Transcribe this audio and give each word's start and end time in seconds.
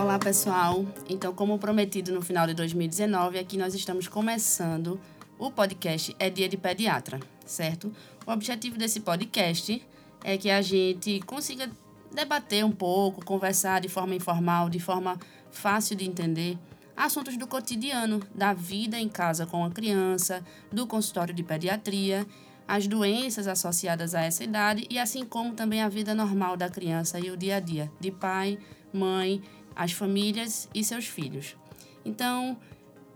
Olá, 0.00 0.18
pessoal. 0.18 0.86
Então, 1.10 1.34
como 1.34 1.58
prometido 1.58 2.10
no 2.10 2.22
final 2.22 2.46
de 2.46 2.54
2019, 2.54 3.38
aqui 3.38 3.58
nós 3.58 3.74
estamos 3.74 4.08
começando 4.08 4.98
o 5.38 5.50
podcast 5.50 6.16
É 6.18 6.30
Dia 6.30 6.48
de 6.48 6.56
Pediatra, 6.56 7.20
certo? 7.44 7.92
O 8.26 8.32
objetivo 8.32 8.78
desse 8.78 9.00
podcast 9.00 9.86
é 10.24 10.38
que 10.38 10.48
a 10.48 10.62
gente 10.62 11.20
consiga 11.26 11.70
debater 12.10 12.64
um 12.64 12.72
pouco, 12.72 13.22
conversar 13.22 13.82
de 13.82 13.90
forma 13.90 14.14
informal, 14.14 14.70
de 14.70 14.80
forma 14.80 15.20
fácil 15.50 15.94
de 15.94 16.06
entender, 16.06 16.58
assuntos 16.96 17.36
do 17.36 17.46
cotidiano, 17.46 18.22
da 18.34 18.54
vida 18.54 18.98
em 18.98 19.08
casa 19.08 19.44
com 19.44 19.62
a 19.66 19.70
criança, 19.70 20.42
do 20.72 20.86
consultório 20.86 21.34
de 21.34 21.42
pediatria, 21.42 22.26
as 22.66 22.86
doenças 22.86 23.46
associadas 23.46 24.14
a 24.14 24.22
essa 24.22 24.44
idade 24.44 24.86
e 24.88 24.98
assim 24.98 25.26
como 25.26 25.52
também 25.52 25.82
a 25.82 25.90
vida 25.90 26.14
normal 26.14 26.56
da 26.56 26.70
criança 26.70 27.20
e 27.20 27.30
o 27.30 27.36
dia 27.36 27.56
a 27.56 27.60
dia 27.60 27.92
de 28.00 28.10
pai, 28.10 28.58
mãe 28.92 29.42
as 29.74 29.92
famílias 29.92 30.68
e 30.74 30.84
seus 30.84 31.06
filhos. 31.06 31.56
Então, 32.04 32.56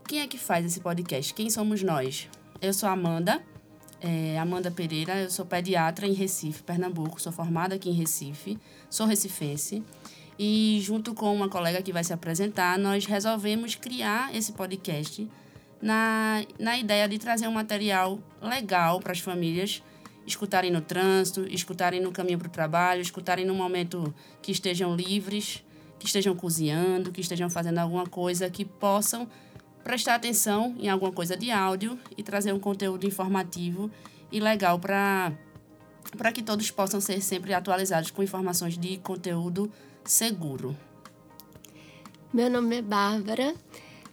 quem 0.06 0.20
é 0.20 0.26
que 0.26 0.38
faz 0.38 0.64
esse 0.64 0.80
podcast? 0.80 1.32
Quem 1.32 1.48
somos 1.50 1.82
nós? 1.82 2.28
Eu 2.60 2.72
sou 2.72 2.88
Amanda, 2.88 3.42
é, 4.00 4.38
Amanda 4.38 4.70
Pereira, 4.70 5.22
eu 5.22 5.30
sou 5.30 5.46
pediatra 5.46 6.06
em 6.06 6.12
Recife, 6.12 6.62
Pernambuco, 6.62 7.20
sou 7.20 7.32
formada 7.32 7.74
aqui 7.74 7.88
em 7.88 7.94
Recife, 7.94 8.58
sou 8.90 9.06
recifense. 9.06 9.82
E 10.38 10.80
junto 10.82 11.14
com 11.14 11.34
uma 11.34 11.48
colega 11.48 11.80
que 11.80 11.92
vai 11.92 12.02
se 12.04 12.12
apresentar, 12.12 12.78
nós 12.78 13.06
resolvemos 13.06 13.74
criar 13.74 14.34
esse 14.34 14.52
podcast 14.52 15.28
na, 15.80 16.44
na 16.58 16.76
ideia 16.76 17.08
de 17.08 17.18
trazer 17.18 17.46
um 17.46 17.52
material 17.52 18.18
legal 18.42 19.00
para 19.00 19.12
as 19.12 19.20
famílias 19.20 19.82
escutarem 20.26 20.70
no 20.70 20.80
trânsito, 20.80 21.46
escutarem 21.48 22.00
no 22.00 22.12
caminho 22.12 22.38
para 22.38 22.48
o 22.48 22.50
trabalho, 22.50 23.00
escutarem 23.00 23.44
no 23.44 23.54
momento 23.54 24.14
que 24.42 24.52
estejam 24.52 24.94
livres 24.94 25.63
que 25.98 26.06
estejam 26.06 26.34
cozinhando, 26.34 27.12
que 27.12 27.20
estejam 27.20 27.48
fazendo 27.48 27.78
alguma 27.78 28.06
coisa 28.06 28.50
que 28.50 28.64
possam 28.64 29.28
prestar 29.82 30.14
atenção 30.14 30.74
em 30.78 30.88
alguma 30.88 31.12
coisa 31.12 31.36
de 31.36 31.50
áudio 31.50 31.98
e 32.16 32.22
trazer 32.22 32.52
um 32.52 32.58
conteúdo 32.58 33.06
informativo 33.06 33.90
e 34.32 34.40
legal 34.40 34.78
para 34.78 35.32
para 36.16 36.30
que 36.30 36.42
todos 36.42 36.70
possam 36.70 37.00
ser 37.00 37.20
sempre 37.20 37.52
atualizados 37.54 38.10
com 38.10 38.22
informações 38.22 38.78
de 38.78 38.98
conteúdo 38.98 39.72
seguro. 40.04 40.76
Meu 42.32 42.50
nome 42.50 42.76
é 42.76 42.82
Bárbara, 42.82 43.54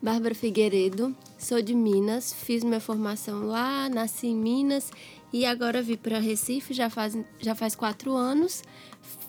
Bárbara 0.02 0.34
Figueiredo, 0.34 1.16
sou 1.38 1.62
de 1.62 1.76
Minas, 1.76 2.34
fiz 2.34 2.64
minha 2.64 2.80
formação 2.80 3.46
lá, 3.46 3.90
nasci 3.90 4.28
em 4.28 4.36
Minas 4.36 4.92
e 5.34 5.46
agora 5.46 5.82
vim 5.82 5.98
para 5.98 6.20
Recife 6.20 6.74
já 6.74 6.90
faz, 6.90 7.18
já 7.40 7.56
faz 7.56 7.76
quatro 7.76 8.14
anos. 8.14 8.64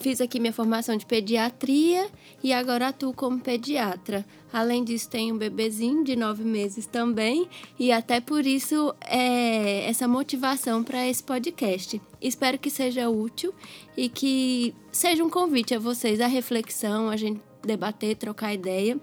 Fiz 0.00 0.20
aqui 0.20 0.40
minha 0.40 0.52
formação 0.52 0.96
de 0.96 1.06
pediatria 1.06 2.08
e 2.42 2.52
agora 2.52 2.88
atuo 2.88 3.12
como 3.12 3.38
pediatra. 3.38 4.26
Além 4.52 4.82
disso, 4.82 5.08
tenho 5.08 5.34
um 5.34 5.38
bebezinho 5.38 6.02
de 6.04 6.16
nove 6.16 6.42
meses 6.44 6.86
também 6.86 7.48
e 7.78 7.92
até 7.92 8.20
por 8.20 8.44
isso 8.44 8.94
é 9.00 9.88
essa 9.88 10.08
motivação 10.08 10.82
para 10.82 11.06
esse 11.06 11.22
podcast. 11.22 12.00
Espero 12.20 12.58
que 12.58 12.68
seja 12.68 13.08
útil 13.08 13.54
e 13.96 14.08
que 14.08 14.74
seja 14.90 15.24
um 15.24 15.30
convite 15.30 15.74
a 15.74 15.78
vocês 15.78 16.20
à 16.20 16.26
reflexão, 16.26 17.08
a 17.08 17.16
gente 17.16 17.40
debater, 17.64 18.16
trocar 18.16 18.52
ideia 18.52 18.98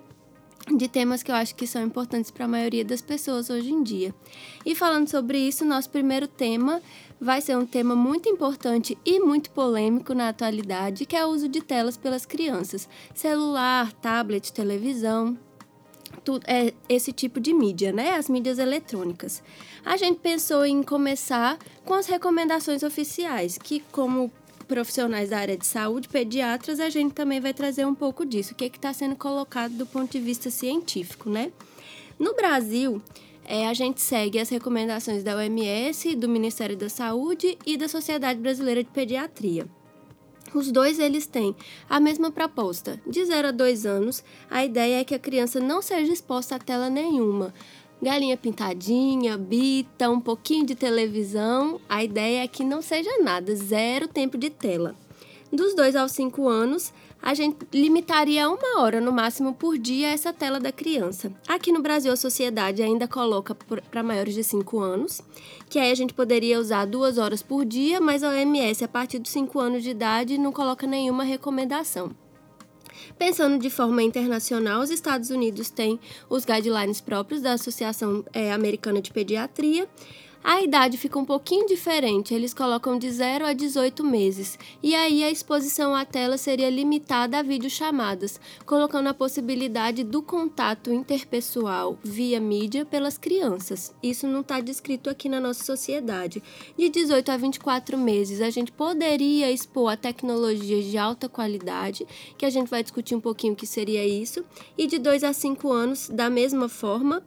de 0.78 0.88
temas 0.88 1.24
que 1.24 1.32
eu 1.32 1.36
acho 1.36 1.56
que 1.56 1.66
são 1.66 1.82
importantes 1.82 2.30
para 2.30 2.46
a 2.46 2.48
maioria 2.48 2.86
das 2.86 3.02
pessoas 3.02 3.50
hoje 3.50 3.72
em 3.72 3.82
dia. 3.82 4.14
E 4.66 4.76
falando 4.76 5.08
sobre 5.08 5.38
isso, 5.40 5.66
nosso 5.66 5.90
primeiro 5.90 6.28
tema 6.28 6.82
vai 7.20 7.42
ser 7.42 7.58
um 7.58 7.66
tema 7.66 7.96
muito 7.96 8.30
importante 8.30 8.98
e 9.06 9.20
muito 9.20 9.52
polêmico 9.52 10.14
na 10.14 10.30
atualidade, 10.30 11.06
que 11.06 11.16
é 11.16 11.26
o 11.26 11.30
uso 11.30 11.50
de 11.50 11.62
telas 11.62 11.98
pelas 11.98 12.26
crianças. 12.26 12.88
Celular, 13.14 13.92
tablet, 13.94 14.54
televisão, 14.54 15.38
tudo, 16.24 16.44
é 16.48 16.74
esse 16.88 17.12
tipo 17.12 17.40
de 17.40 17.54
mídia, 17.54 17.92
né? 17.92 18.16
As 18.16 18.30
mídias 18.30 18.60
eletrônicas. 18.60 19.44
A 19.86 19.98
gente 19.98 20.20
pensou 20.20 20.66
em 20.66 20.82
começar 20.82 21.58
com 21.84 21.94
as 21.94 22.08
recomendações 22.08 22.84
oficiais, 22.84 23.58
que 23.58 23.82
como 23.92 24.32
profissionais 24.68 25.32
da 25.32 25.40
área 25.40 25.58
de 25.58 25.66
saúde, 25.66 26.08
pediatras, 26.08 26.80
a 26.80 26.90
gente 26.90 27.14
também 27.14 27.40
vai 27.40 27.54
trazer 27.54 27.86
um 27.86 27.96
pouco 27.96 28.24
disso, 28.24 28.54
o 28.54 28.56
que 28.56 28.66
é 28.66 28.68
está 28.68 28.94
sendo 28.94 29.16
colocado 29.16 29.74
do 29.74 29.86
ponto 29.86 30.12
de 30.12 30.20
vista 30.20 30.52
científico, 30.52 31.30
né? 31.30 31.52
No 32.20 32.36
Brasil, 32.36 33.02
é, 33.50 33.68
a 33.68 33.74
gente 33.74 34.00
segue 34.00 34.38
as 34.38 34.48
recomendações 34.48 35.24
da 35.24 35.36
OMS, 35.36 36.16
do 36.16 36.30
Ministério 36.30 36.78
da 36.78 36.88
Saúde 36.88 37.58
e 37.66 37.76
da 37.76 37.88
Sociedade 37.88 38.40
Brasileira 38.40 38.84
de 38.84 38.92
Pediatria. 38.92 39.66
Os 40.54 40.72
dois 40.72 41.00
eles 41.00 41.26
têm 41.26 41.56
a 41.90 42.00
mesma 42.00 42.30
proposta. 42.30 43.02
De 43.08 43.26
0 43.26 43.48
a 43.48 43.52
2 43.52 43.88
anos, 43.88 44.24
a 44.52 44.64
ideia 44.64 45.02
é 45.02 45.04
que 45.04 45.16
a 45.16 45.20
criança 45.20 45.60
não 45.60 45.82
seja 45.82 46.14
exposta 46.14 46.58
a 46.58 46.60
tela 46.60 46.92
nenhuma, 46.92 47.52
galinha 48.00 48.38
pintadinha, 48.38 49.36
bita, 49.36 50.12
um 50.12 50.22
pouquinho 50.22 50.68
de 50.68 50.76
televisão. 50.76 51.82
A 51.90 52.04
ideia 52.04 52.44
é 52.44 52.48
que 52.48 52.64
não 52.64 52.84
seja 52.84 53.10
nada, 53.24 53.56
zero 53.56 54.08
tempo 54.08 54.38
de 54.38 54.52
tela. 54.52 54.96
Dos 55.52 55.74
2 55.74 55.96
aos 55.96 56.12
5 56.12 56.48
anos, 56.48 56.94
a 57.22 57.34
gente 57.34 57.58
limitaria 57.74 58.46
a 58.46 58.50
uma 58.50 58.82
hora 58.82 59.02
no 59.02 59.12
máximo 59.12 59.54
por 59.54 59.78
dia 59.78 60.10
essa 60.10 60.32
tela 60.32 60.60
da 60.60 60.72
criança. 60.72 61.32
Aqui 61.48 61.72
no 61.72 61.82
Brasil, 61.82 62.12
a 62.12 62.16
sociedade 62.16 62.82
ainda 62.82 63.08
coloca 63.08 63.54
para 63.56 64.04
maiores 64.04 64.34
de 64.34 64.44
5 64.44 64.80
anos, 64.80 65.22
que 65.70 65.78
aí 65.78 65.92
a 65.92 65.96
gente 65.96 66.14
poderia 66.14 66.60
usar 66.60 66.86
duas 66.86 67.18
horas 67.18 67.44
por 67.44 67.66
dia, 67.66 68.00
mas 68.00 68.24
a 68.24 68.30
OMS, 68.30 68.84
a 68.84 68.88
partir 68.88 69.20
dos 69.20 69.32
5 69.32 69.60
anos 69.60 69.84
de 69.84 69.90
idade, 69.90 70.38
não 70.38 70.52
coloca 70.52 70.88
nenhuma 70.88 71.24
recomendação. 71.24 72.12
Pensando 73.18 73.60
de 73.60 73.70
forma 73.70 74.02
internacional, 74.02 74.82
os 74.82 74.90
Estados 74.90 75.30
Unidos 75.30 75.70
têm 75.70 76.00
os 76.30 76.46
guidelines 76.46 77.02
próprios 77.02 77.42
da 77.42 77.54
Associação 77.54 78.24
é, 78.34 78.52
Americana 78.52 79.02
de 79.02 79.12
Pediatria. 79.12 79.88
A 80.42 80.62
idade 80.62 80.98
fica 80.98 81.20
um 81.20 81.26
pouquinho 81.26 81.68
diferente, 81.68 82.34
eles 82.34 82.54
colocam 82.54 82.98
de 82.98 83.12
0 83.12 83.46
a 83.46 83.52
18 83.52 84.06
meses, 84.06 84.58
e 84.82 84.96
aí 84.96 85.22
a 85.22 85.30
exposição 85.30 85.94
à 85.94 86.06
tela 86.06 86.38
seria 86.38 86.70
limitada 86.70 87.38
a 87.38 87.44
videochamadas, 87.44 88.40
colocando 88.66 89.08
a 89.08 89.14
possibilidade 89.14 90.02
do 90.02 90.22
contato 90.22 90.94
interpessoal 90.94 92.00
via 92.02 92.40
mídia 92.40 92.86
pelas 92.86 93.18
crianças. 93.18 93.94
Isso 94.02 94.28
não 94.28 94.40
está 94.40 94.62
descrito 94.62 95.10
aqui 95.10 95.28
na 95.28 95.42
nossa 95.42 95.64
sociedade. 95.66 96.42
De 96.78 96.88
18 96.88 97.32
a 97.32 97.38
24 97.38 97.98
meses, 97.98 98.40
a 98.40 98.50
gente 98.50 98.72
poderia 98.72 99.52
expor 99.52 99.92
a 99.92 99.98
tecnologias 99.98 100.86
de 100.86 100.98
alta 100.98 101.28
qualidade, 101.28 102.08
que 102.38 102.46
a 102.46 102.50
gente 102.50 102.70
vai 102.70 102.82
discutir 102.82 103.14
um 103.14 103.22
pouquinho 103.22 103.54
o 103.54 103.58
que 103.58 103.68
seria 103.68 104.08
isso, 104.08 104.46
e 104.78 104.88
de 104.88 105.00
2 105.00 105.26
a 105.26 105.34
5 105.34 105.70
anos, 105.70 106.08
da 106.08 106.30
mesma 106.30 106.70
forma, 106.70 107.22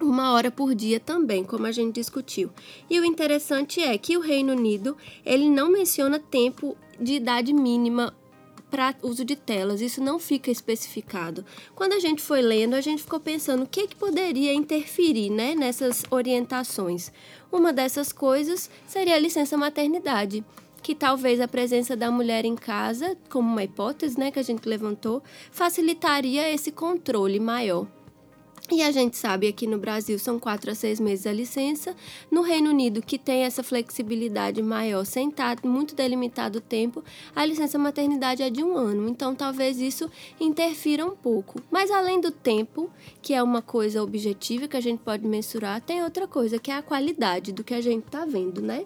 uma 0.00 0.32
hora 0.32 0.50
por 0.50 0.74
dia 0.74 1.00
também, 1.00 1.44
como 1.44 1.66
a 1.66 1.72
gente 1.72 1.94
discutiu. 1.94 2.50
E 2.88 2.98
o 3.00 3.04
interessante 3.04 3.80
é 3.80 3.96
que 3.96 4.16
o 4.16 4.20
Reino 4.20 4.52
Unido 4.52 4.96
ele 5.24 5.48
não 5.48 5.70
menciona 5.70 6.18
tempo 6.18 6.76
de 7.00 7.14
idade 7.14 7.52
mínima 7.52 8.14
para 8.70 8.94
uso 9.02 9.24
de 9.24 9.36
telas, 9.36 9.80
isso 9.80 10.02
não 10.02 10.18
fica 10.18 10.50
especificado. 10.50 11.44
Quando 11.74 11.92
a 11.92 12.00
gente 12.00 12.20
foi 12.20 12.42
lendo, 12.42 12.74
a 12.74 12.80
gente 12.80 13.02
ficou 13.02 13.20
pensando 13.20 13.62
o 13.62 13.66
que, 13.66 13.86
que 13.86 13.96
poderia 13.96 14.52
interferir 14.52 15.30
né, 15.30 15.54
nessas 15.54 16.04
orientações. 16.10 17.12
Uma 17.50 17.72
dessas 17.72 18.12
coisas 18.12 18.68
seria 18.86 19.14
a 19.14 19.20
licença 19.20 19.56
maternidade 19.56 20.44
que 20.82 20.94
talvez 20.94 21.40
a 21.40 21.48
presença 21.48 21.96
da 21.96 22.12
mulher 22.12 22.44
em 22.44 22.54
casa, 22.54 23.16
como 23.28 23.50
uma 23.50 23.64
hipótese 23.64 24.16
né, 24.18 24.30
que 24.30 24.38
a 24.38 24.42
gente 24.42 24.68
levantou, 24.68 25.20
facilitaria 25.50 26.48
esse 26.48 26.70
controle 26.70 27.40
maior. 27.40 27.88
E 28.70 28.82
a 28.82 28.90
gente 28.90 29.16
sabe 29.16 29.46
aqui 29.46 29.64
no 29.64 29.78
Brasil 29.78 30.18
são 30.18 30.40
quatro 30.40 30.72
a 30.72 30.74
seis 30.74 30.98
meses 30.98 31.26
a 31.26 31.32
licença. 31.32 31.94
No 32.30 32.42
Reino 32.42 32.70
Unido, 32.70 33.00
que 33.00 33.16
tem 33.16 33.42
essa 33.42 33.62
flexibilidade 33.62 34.60
maior, 34.60 35.04
sem 35.04 35.28
estar 35.28 35.58
muito 35.62 35.94
delimitado 35.94 36.58
o 36.58 36.60
tempo, 36.60 37.04
a 37.34 37.44
licença 37.44 37.78
maternidade 37.78 38.42
é 38.42 38.50
de 38.50 38.64
um 38.64 38.76
ano. 38.76 39.08
Então 39.08 39.36
talvez 39.36 39.80
isso 39.80 40.10
interfira 40.40 41.06
um 41.06 41.14
pouco. 41.14 41.62
Mas 41.70 41.92
além 41.92 42.20
do 42.20 42.32
tempo, 42.32 42.90
que 43.22 43.32
é 43.32 43.42
uma 43.42 43.62
coisa 43.62 44.02
objetiva 44.02 44.66
que 44.66 44.76
a 44.76 44.80
gente 44.80 44.98
pode 44.98 45.26
mensurar, 45.26 45.80
tem 45.80 46.02
outra 46.02 46.26
coisa, 46.26 46.58
que 46.58 46.70
é 46.70 46.76
a 46.76 46.82
qualidade 46.82 47.52
do 47.52 47.62
que 47.62 47.74
a 47.74 47.80
gente 47.80 48.06
está 48.06 48.24
vendo, 48.24 48.60
né? 48.60 48.84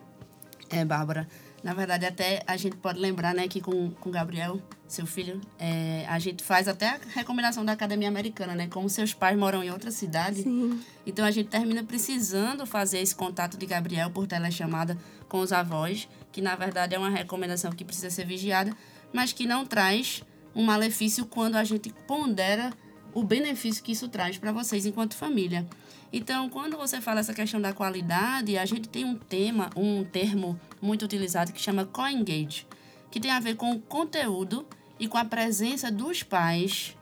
É, 0.69 0.85
Bárbara. 0.85 1.27
Na 1.63 1.75
verdade, 1.75 2.07
até 2.07 2.43
a 2.47 2.57
gente 2.57 2.77
pode 2.77 2.99
lembrar, 2.99 3.35
né, 3.35 3.47
que 3.47 3.61
com 3.61 3.93
o 4.05 4.11
Gabriel, 4.11 4.61
seu 4.89 5.07
filho, 5.07 5.41
é, 5.59 6.07
a 6.09 6.19
gente 6.19 6.43
faz 6.43 6.67
até 6.67 6.89
a 6.89 7.01
recomendação 7.15 7.65
da 7.65 7.73
Academia 7.73 8.09
Americana, 8.09 8.55
né? 8.55 8.67
Como 8.67 8.89
seus 8.89 9.13
pais 9.13 9.39
moram 9.39 9.63
em 9.63 9.71
outra 9.71 9.91
cidade. 9.91 10.43
Sim. 10.43 10.81
Então 11.07 11.25
a 11.25 11.31
gente 11.31 11.49
termina 11.49 11.85
precisando 11.85 12.67
fazer 12.67 12.99
esse 12.99 13.15
contato 13.15 13.59
de 13.59 13.67
Gabriel 13.67 14.11
por 14.11 14.27
telechamada 14.27 14.97
com 15.29 15.41
os 15.41 15.53
avós, 15.53 16.09
que 16.33 16.41
na 16.41 16.57
verdade 16.57 16.95
é 16.95 16.99
uma 16.99 17.11
recomendação 17.11 17.71
que 17.71 17.85
precisa 17.85 18.11
ser 18.11 18.27
vigiada, 18.27 18.75
mas 19.13 19.33
que 19.33 19.47
não 19.47 19.67
traz 19.67 20.23
um 20.55 20.65
malefício 20.65 21.27
quando 21.27 21.57
a 21.57 21.65
gente 21.65 21.93
pondera 22.07 22.73
o 23.13 23.23
benefício 23.23 23.83
que 23.83 23.93
isso 23.93 24.09
traz 24.09 24.39
para 24.39 24.53
vocês 24.53 24.87
enquanto 24.87 25.15
família. 25.15 25.67
Então, 26.13 26.49
quando 26.49 26.77
você 26.77 27.01
fala 27.01 27.21
essa 27.21 27.33
questão 27.33 27.61
da 27.61 27.73
qualidade, 27.73 28.59
a 28.59 28.65
gente 28.65 28.89
tem 28.89 29.05
um 29.05 29.15
tema, 29.15 29.71
um 29.77 30.05
termo 30.05 30.59
muito 30.83 31.05
utilizado 31.05 31.53
que 31.53 31.61
chama 31.61 31.85
co-engage, 31.85 32.67
que 33.11 33.21
tem 33.21 33.31
a 33.31 33.39
ver 33.39 33.55
com 33.55 33.73
o 33.73 33.81
conteúdo 33.81 34.67
e 34.99 35.07
com 35.07 35.17
a 35.17 35.25
presença 35.25 35.91
dos 35.91 36.23
pais 36.23 36.97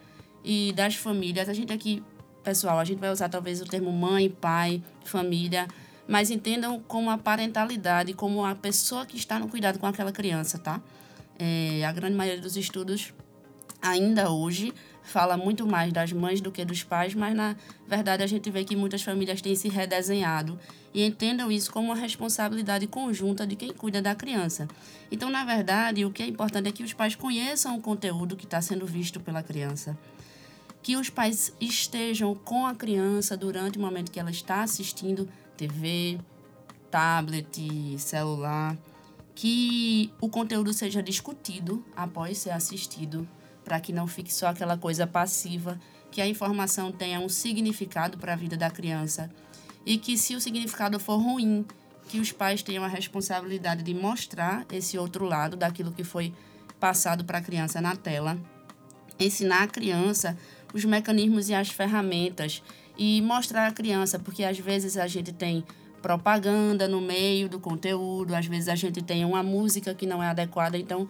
e 0.45 0.73
das 0.75 0.95
famílias. 0.95 1.49
A 1.49 1.55
gente 1.55 1.73
aqui, 1.73 2.03
pessoal, 2.45 2.79
a 2.79 2.85
gente 2.85 2.99
vai 2.99 3.11
usar 3.11 3.31
talvez 3.31 3.63
o 3.63 3.65
termo 3.65 3.91
mãe, 3.91 4.29
pai, 4.29 4.83
família, 5.05 5.67
mas 6.07 6.31
entendam 6.31 6.79
como 6.87 7.11
a 7.11 7.17
parentalidade, 7.17 8.13
como 8.13 8.45
a 8.45 8.55
pessoa 8.55 9.07
que 9.07 9.17
está 9.17 9.39
no 9.39 9.49
cuidado 9.49 9.79
com 9.79 9.87
aquela 9.87 10.13
criança, 10.13 10.59
tá? 10.59 10.83
É, 11.39 11.85
a 11.85 11.93
grande 11.93 12.17
maioria 12.17 12.43
dos 12.43 12.57
estudos, 12.57 13.15
ainda 13.81 14.31
hoje, 14.31 14.73
fala 15.11 15.37
muito 15.37 15.67
mais 15.67 15.93
das 15.93 16.13
mães 16.13 16.41
do 16.41 16.53
que 16.53 16.65
dos 16.65 16.83
pais, 16.83 17.15
mas 17.15 17.35
na 17.35 17.57
verdade 17.87 18.23
a 18.23 18.27
gente 18.27 18.51
vê 18.51 18.65
que 18.65 18.77
muitas 18.77 19.03
famílias 19.03 19.41
têm 19.41 19.55
se 19.55 19.69
redesenhado 19.69 20.59
e 20.93 21.05
entendam 21.05 21.51
isso 21.51 21.71
como 21.71 21.89
uma 21.89 21.95
responsabilidade 21.95 22.87
conjunta 22.87 23.47
de 23.47 23.57
quem 23.57 23.73
cuida 23.73 24.01
da 24.01 24.15
criança. 24.15 24.69
Então, 25.11 25.31
na 25.31 25.45
verdade, 25.45 26.05
o 26.05 26.11
que 26.11 26.23
é 26.23 26.27
importante 26.27 26.69
é 26.69 26.73
que 26.73 26.83
os 26.83 26.93
pais 26.93 27.15
conheçam 27.15 27.77
o 27.77 27.81
conteúdo 27.81 28.37
que 28.37 28.45
está 28.45 28.61
sendo 28.61 28.87
visto 28.87 29.21
pela 29.21 29.43
criança. 29.43 29.97
Que 30.83 30.97
os 30.97 31.11
pais 31.11 31.53
estejam 31.61 32.35
com 32.35 32.67
a 32.67 32.75
criança 32.75 33.37
durante 33.37 33.79
o 33.79 33.81
momento 33.81 34.11
que 34.11 34.21
ela 34.21 34.31
está 34.31 34.63
assistindo 34.63 35.29
TV, 35.57 36.19
tablet, 36.91 37.99
celular. 37.99 38.77
Que 39.35 40.13
o 40.21 40.29
conteúdo 40.29 40.73
seja 40.73 41.03
discutido 41.03 41.85
após 41.95 42.39
ser 42.39 42.51
assistido, 42.51 43.29
para 43.69 43.79
que 43.81 43.93
não 43.93 44.07
fique 44.07 44.33
só 44.33 44.47
aquela 44.47 44.79
coisa 44.79 45.07
passiva, 45.07 45.79
que 46.11 46.23
a 46.23 46.27
informação 46.27 46.91
tenha 46.91 47.21
um 47.21 47.29
significado 47.29 48.17
para 48.17 48.33
a 48.33 48.37
vida 48.37 48.57
da 48.57 48.71
criança. 48.71 49.31
E 49.85 49.99
que 49.99 50.17
se 50.17 50.35
o 50.35 50.41
significado 50.41 50.99
for 50.99 51.19
ruim, 51.19 51.67
que 52.09 52.19
os 52.19 52.33
pais 52.33 52.63
tenham 52.63 52.83
a 52.83 52.89
responsabilidade 52.89 53.83
de 53.83 53.93
mostrar 53.93 54.65
esse 54.73 54.97
outro 54.97 55.27
lado 55.27 55.55
daquilo 55.55 55.93
que 55.93 56.03
foi 56.03 56.33
passado 56.81 57.27
para 57.27 57.39
a 57.39 57.43
criança 57.43 57.79
na 57.79 57.95
tela, 57.95 58.39
ensinar 59.21 59.65
a 59.65 59.69
criança 59.69 60.35
os 60.73 60.85
mecanismos 60.85 61.51
e 61.51 61.55
as 61.55 61.69
ferramentas. 61.69 62.63
E 62.97 63.21
mostrar 63.21 63.67
à 63.67 63.71
criança, 63.71 64.19
porque 64.19 64.45
às 64.45 64.59
vezes 64.59 64.97
a 64.97 65.07
gente 65.07 65.33
tem 65.33 65.63
propaganda 66.01 66.89
no 66.89 67.01
meio 67.01 67.49
do 67.49 67.61
conteúdo, 67.61 68.35
às 68.35 68.47
vezes 68.47 68.69
a 68.69 68.75
gente 68.75 69.03
tem 69.03 69.25
uma 69.25 69.43
música 69.43 69.95
que 69.95 70.07
não 70.07 70.23
é 70.23 70.29
adequada, 70.29 70.79
então 70.79 71.09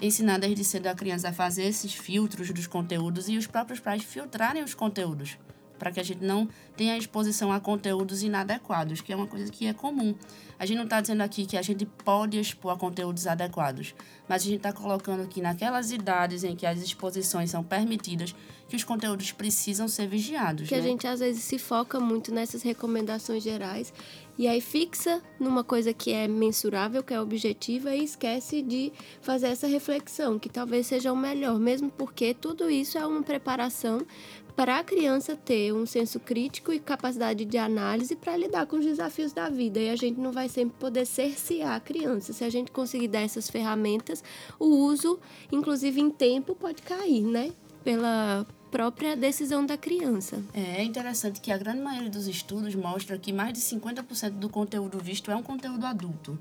ensinar 0.00 0.38
desde 0.38 0.64
cedo 0.64 0.86
a 0.86 0.94
criança 0.94 1.28
a 1.28 1.32
fazer 1.32 1.64
esses 1.64 1.92
filtros 1.94 2.50
dos 2.50 2.66
conteúdos 2.66 3.28
e 3.28 3.36
os 3.36 3.46
próprios 3.46 3.80
pais 3.80 4.02
filtrarem 4.02 4.62
os 4.62 4.74
conteúdos 4.74 5.38
para 5.78 5.92
que 5.92 6.00
a 6.00 6.02
gente 6.02 6.24
não 6.24 6.48
tenha 6.76 6.96
exposição 6.98 7.52
a 7.52 7.60
conteúdos 7.60 8.22
inadequados, 8.22 9.00
que 9.00 9.12
é 9.12 9.16
uma 9.16 9.26
coisa 9.26 9.50
que 9.50 9.66
é 9.66 9.72
comum. 9.72 10.14
A 10.58 10.66
gente 10.66 10.76
não 10.76 10.84
está 10.84 11.00
dizendo 11.00 11.22
aqui 11.22 11.46
que 11.46 11.56
a 11.56 11.62
gente 11.62 11.86
pode 11.86 12.38
expor 12.38 12.72
a 12.72 12.76
conteúdos 12.76 13.26
adequados, 13.26 13.94
mas 14.28 14.42
a 14.42 14.44
gente 14.44 14.56
está 14.56 14.72
colocando 14.72 15.22
aqui 15.22 15.40
naquelas 15.40 15.92
idades 15.92 16.42
em 16.42 16.56
que 16.56 16.66
as 16.66 16.80
exposições 16.80 17.50
são 17.50 17.62
permitidas, 17.62 18.34
que 18.68 18.74
os 18.74 18.82
conteúdos 18.82 19.30
precisam 19.30 19.86
ser 19.86 20.08
vigiados. 20.08 20.68
Que 20.68 20.74
né? 20.74 20.80
a 20.80 20.82
gente 20.82 21.06
às 21.06 21.20
vezes 21.20 21.44
se 21.44 21.58
foca 21.58 22.00
muito 22.00 22.34
nessas 22.34 22.62
recomendações 22.62 23.42
gerais 23.42 23.92
e 24.38 24.46
aí 24.46 24.60
fixa 24.60 25.20
numa 25.40 25.64
coisa 25.64 25.92
que 25.92 26.12
é 26.12 26.28
mensurável, 26.28 27.02
que 27.02 27.12
é 27.12 27.20
objetiva 27.20 27.94
e 27.94 28.04
esquece 28.04 28.62
de 28.62 28.92
fazer 29.20 29.48
essa 29.48 29.66
reflexão, 29.66 30.38
que 30.38 30.48
talvez 30.48 30.86
seja 30.86 31.12
o 31.12 31.16
melhor, 31.16 31.58
mesmo 31.58 31.90
porque 31.90 32.32
tudo 32.32 32.70
isso 32.70 32.96
é 32.96 33.04
uma 33.04 33.22
preparação 33.22 34.06
para 34.54 34.78
a 34.78 34.84
criança 34.84 35.36
ter 35.36 35.72
um 35.72 35.86
senso 35.86 36.18
crítico 36.18 36.72
e 36.72 36.80
capacidade 36.80 37.44
de 37.44 37.58
análise 37.58 38.16
para 38.16 38.36
lidar 38.36 38.66
com 38.66 38.76
os 38.76 38.84
desafios 38.84 39.32
da 39.32 39.48
vida. 39.48 39.78
E 39.78 39.88
a 39.88 39.94
gente 39.94 40.18
não 40.20 40.32
vai 40.32 40.48
sempre 40.48 40.76
poder 40.78 41.06
cercear 41.06 41.76
a 41.76 41.80
criança. 41.80 42.32
Se 42.32 42.42
a 42.42 42.50
gente 42.50 42.72
conseguir 42.72 43.06
dar 43.06 43.20
essas 43.20 43.48
ferramentas, 43.48 44.22
o 44.58 44.66
uso, 44.66 45.20
inclusive 45.52 46.00
em 46.00 46.10
tempo, 46.10 46.56
pode 46.56 46.82
cair, 46.82 47.22
né? 47.22 47.52
Pela 47.84 48.44
própria 48.70 49.16
decisão 49.16 49.64
da 49.64 49.76
criança. 49.76 50.42
É, 50.52 50.80
é 50.80 50.84
interessante 50.84 51.40
que 51.40 51.50
a 51.50 51.58
grande 51.58 51.80
maioria 51.80 52.10
dos 52.10 52.26
estudos 52.26 52.74
mostra 52.74 53.18
que 53.18 53.32
mais 53.32 53.52
de 53.52 53.60
50% 53.60 54.30
do 54.30 54.48
conteúdo 54.48 54.98
visto 54.98 55.30
é 55.30 55.36
um 55.36 55.42
conteúdo 55.42 55.86
adulto 55.86 56.38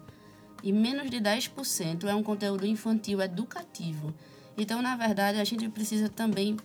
e 0.63 0.71
menos 0.71 1.09
de 1.09 1.18
10% 1.18 2.06
é 2.06 2.15
um 2.15 2.24
conteúdo 2.24 2.65
infantil 2.65 3.21
educativo. 3.21 4.13
Então, 4.57 4.81
na 4.81 4.95
verdade, 4.95 5.39
a 5.39 5.44
gente 5.44 5.69
precisa 5.69 6.09
também 6.09 6.57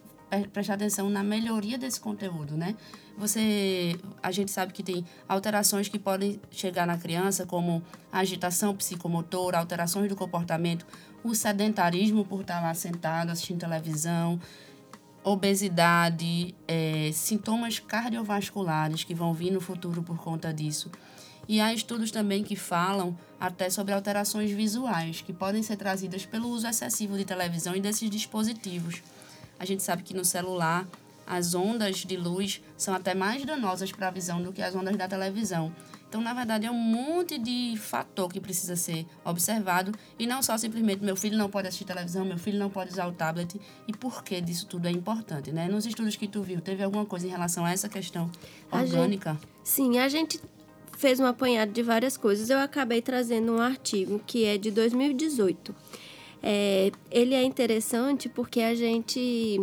prestar 0.52 0.74
atenção 0.74 1.10
na 1.10 1.22
melhoria 1.22 1.76
desse 1.76 2.00
conteúdo, 2.00 2.56
né? 2.56 2.74
Você, 3.18 3.98
a 4.22 4.30
gente 4.30 4.50
sabe 4.50 4.72
que 4.72 4.82
tem 4.82 5.04
alterações 5.28 5.88
que 5.88 5.98
podem 5.98 6.40
chegar 6.50 6.86
na 6.86 6.96
criança, 6.96 7.44
como 7.44 7.82
agitação 8.10 8.74
psicomotora, 8.74 9.58
alterações 9.58 10.08
do 10.08 10.16
comportamento, 10.16 10.86
o 11.22 11.34
sedentarismo 11.34 12.24
por 12.24 12.40
estar 12.40 12.62
lá 12.62 12.72
sentado 12.72 13.30
assistindo 13.30 13.60
televisão, 13.60 14.40
obesidade, 15.24 16.54
é, 16.66 17.10
sintomas 17.12 17.78
cardiovasculares 17.78 19.04
que 19.04 19.14
vão 19.14 19.32
vir 19.32 19.50
no 19.50 19.60
futuro 19.60 20.02
por 20.02 20.18
conta 20.18 20.52
disso. 20.52 20.90
E 21.48 21.60
há 21.60 21.72
estudos 21.72 22.10
também 22.10 22.42
que 22.42 22.56
falam 22.56 23.16
até 23.38 23.68
sobre 23.68 23.92
alterações 23.92 24.50
visuais 24.50 25.20
que 25.20 25.32
podem 25.32 25.62
ser 25.62 25.76
trazidas 25.76 26.24
pelo 26.24 26.48
uso 26.48 26.66
excessivo 26.66 27.16
de 27.16 27.24
televisão 27.24 27.74
e 27.74 27.80
desses 27.80 28.08
dispositivos. 28.08 29.02
A 29.58 29.64
gente 29.64 29.82
sabe 29.82 30.02
que 30.02 30.14
no 30.14 30.24
celular 30.24 30.86
as 31.26 31.54
ondas 31.54 31.98
de 31.98 32.16
luz 32.16 32.60
são 32.76 32.94
até 32.94 33.14
mais 33.14 33.44
danosas 33.44 33.92
para 33.92 34.08
a 34.08 34.10
visão 34.10 34.42
do 34.42 34.52
que 34.52 34.62
as 34.62 34.74
ondas 34.74 34.96
da 34.96 35.08
televisão. 35.08 35.72
Então, 36.12 36.20
na 36.20 36.34
verdade, 36.34 36.66
é 36.66 36.70
um 36.70 36.74
monte 36.74 37.38
de 37.38 37.74
fator 37.78 38.28
que 38.30 38.38
precisa 38.38 38.76
ser 38.76 39.06
observado 39.24 39.92
e 40.18 40.26
não 40.26 40.42
só 40.42 40.58
simplesmente 40.58 41.02
meu 41.02 41.16
filho 41.16 41.38
não 41.38 41.48
pode 41.48 41.68
assistir 41.68 41.86
televisão, 41.86 42.22
meu 42.22 42.36
filho 42.36 42.58
não 42.58 42.68
pode 42.68 42.90
usar 42.90 43.06
o 43.06 43.12
tablet 43.12 43.58
e 43.88 43.96
por 43.96 44.22
que 44.22 44.38
disso 44.42 44.66
tudo 44.66 44.86
é 44.86 44.90
importante, 44.90 45.50
né? 45.50 45.68
Nos 45.68 45.86
estudos 45.86 46.14
que 46.14 46.28
tu 46.28 46.42
viu, 46.42 46.60
teve 46.60 46.82
alguma 46.82 47.06
coisa 47.06 47.26
em 47.26 47.30
relação 47.30 47.64
a 47.64 47.72
essa 47.72 47.88
questão 47.88 48.30
orgânica? 48.70 49.30
A 49.30 49.32
gente, 49.32 49.48
sim, 49.64 49.98
a 49.98 50.06
gente 50.10 50.38
fez 50.98 51.18
um 51.18 51.24
apanhado 51.24 51.72
de 51.72 51.82
várias 51.82 52.18
coisas. 52.18 52.50
Eu 52.50 52.58
acabei 52.58 53.00
trazendo 53.00 53.54
um 53.54 53.58
artigo 53.58 54.20
que 54.26 54.44
é 54.44 54.58
de 54.58 54.70
2018 54.70 55.74
é, 56.42 56.90
ele 57.10 57.34
é 57.34 57.44
interessante 57.44 58.28
porque 58.28 58.60
a 58.60 58.74
gente 58.74 59.60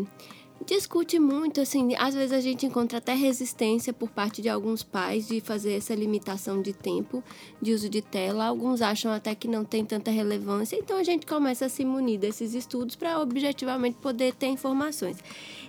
discute 0.65 1.19
muito, 1.19 1.61
assim, 1.61 1.95
às 1.95 2.13
vezes 2.13 2.31
a 2.31 2.41
gente 2.41 2.65
encontra 2.65 2.97
até 2.97 3.13
resistência 3.13 3.93
por 3.93 4.09
parte 4.09 4.41
de 4.41 4.49
alguns 4.49 4.83
pais 4.83 5.27
de 5.27 5.39
fazer 5.41 5.73
essa 5.73 5.95
limitação 5.95 6.61
de 6.61 6.73
tempo 6.73 7.23
de 7.61 7.73
uso 7.73 7.89
de 7.89 8.01
tela. 8.01 8.45
Alguns 8.45 8.81
acham 8.81 9.11
até 9.11 9.33
que 9.33 9.47
não 9.47 9.63
tem 9.63 9.85
tanta 9.85 10.11
relevância, 10.11 10.75
então 10.75 10.97
a 10.97 11.03
gente 11.03 11.25
começa 11.25 11.65
a 11.65 11.69
se 11.69 11.85
munir 11.85 12.19
desses 12.19 12.53
estudos 12.53 12.95
para 12.95 13.19
objetivamente 13.19 13.97
poder 13.97 14.33
ter 14.33 14.47
informações. 14.47 15.17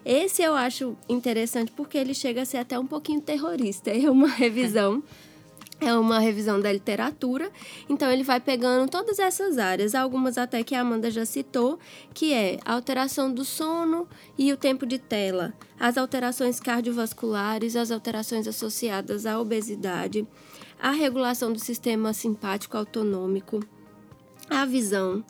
Esse 0.05 0.43
eu 0.43 0.55
acho 0.55 0.97
interessante 1.09 1.73
porque 1.73 1.99
ele 1.99 2.14
chega 2.14 2.43
a 2.43 2.45
ser 2.45 2.59
até 2.59 2.79
um 2.79 2.87
pouquinho 2.87 3.21
terrorista. 3.21 3.91
É 4.00 4.11
uma 4.11 4.29
revisão 4.29 5.03
é 5.81 5.95
uma 5.95 6.19
revisão 6.19 6.61
da 6.61 6.71
literatura, 6.73 7.51
então 7.89 8.11
ele 8.11 8.23
vai 8.23 8.39
pegando 8.39 8.91
todas 8.91 9.19
essas 9.19 9.59
áreas, 9.59 9.95
algumas 9.95 10.37
até 10.37 10.63
que 10.63 10.75
a 10.75 10.83
Amanda 10.83 11.11
já 11.11 11.25
citou, 11.25 11.79
que 12.13 12.33
é 12.33 12.59
a 12.65 12.75
alteração 12.75 13.33
do 13.33 13.45
sono 13.45 14.07
e 14.37 14.53
o 14.53 14.57
tempo 14.57 14.85
de 14.87 14.99
tela, 14.99 15.55
as 15.79 15.97
alterações 15.97 16.61
cardiovasculares, 16.61 17.77
as 17.77 17.91
alterações 17.91 18.47
associadas 18.47 19.25
à 19.25 19.41
obesidade, 19.41 20.27
a 20.79 20.91
regulação 20.91 21.53
do 21.53 21.59
sistema 21.59 22.13
simpático 22.13 22.77
autonômico, 22.77 23.61
a 24.49 24.65
visão, 24.67 25.25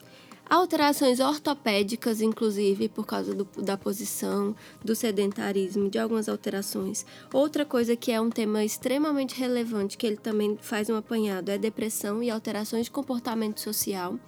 alterações 0.50 1.20
ortopédicas, 1.20 2.20
inclusive, 2.20 2.88
por 2.88 3.06
causa 3.06 3.32
do, 3.32 3.48
da 3.62 3.76
posição, 3.76 4.54
do 4.84 4.96
sedentarismo, 4.96 5.88
de 5.88 5.96
algumas 5.96 6.28
alterações. 6.28 7.06
Outra 7.32 7.64
coisa 7.64 7.94
que 7.94 8.10
é 8.10 8.20
um 8.20 8.28
tema 8.28 8.64
extremamente 8.64 9.38
relevante, 9.38 9.96
que 9.96 10.04
ele 10.04 10.16
também 10.16 10.58
faz 10.60 10.90
um 10.90 10.96
apanhado, 10.96 11.50
é 11.50 11.56
depressão 11.56 12.20
e 12.20 12.30
alterações 12.30 12.86
de 12.86 12.90
comportamento 12.90 13.60
social 13.60 14.18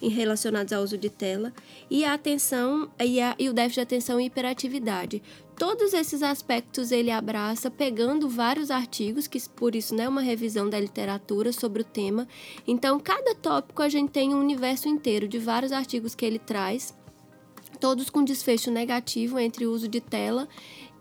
relacionados 0.00 0.72
ao 0.72 0.82
uso 0.82 0.98
de 0.98 1.10
tela, 1.10 1.52
e 1.90 2.04
a 2.04 2.14
atenção 2.14 2.90
e, 3.02 3.20
a, 3.20 3.34
e 3.38 3.48
o 3.48 3.52
déficit 3.52 3.74
de 3.74 3.80
atenção 3.80 4.20
e 4.20 4.26
hiperatividade. 4.26 5.22
Todos 5.58 5.94
esses 5.94 6.22
aspectos 6.22 6.92
ele 6.92 7.10
abraça 7.10 7.70
pegando 7.70 8.28
vários 8.28 8.70
artigos, 8.70 9.26
que 9.26 9.40
por 9.50 9.74
isso 9.74 9.98
é 9.98 10.06
uma 10.06 10.20
revisão 10.20 10.68
da 10.68 10.78
literatura 10.78 11.50
sobre 11.50 11.80
o 11.80 11.84
tema. 11.84 12.28
Então, 12.66 13.00
cada 13.00 13.34
tópico 13.34 13.80
a 13.80 13.88
gente 13.88 14.10
tem 14.10 14.34
um 14.34 14.40
universo 14.40 14.86
inteiro 14.86 15.26
de 15.26 15.38
vários 15.38 15.72
artigos 15.72 16.14
que 16.14 16.26
ele 16.26 16.38
traz, 16.38 16.94
todos 17.80 18.10
com 18.10 18.22
desfecho 18.22 18.70
negativo 18.70 19.38
entre 19.38 19.66
o 19.66 19.72
uso 19.72 19.88
de 19.88 20.00
tela 20.00 20.46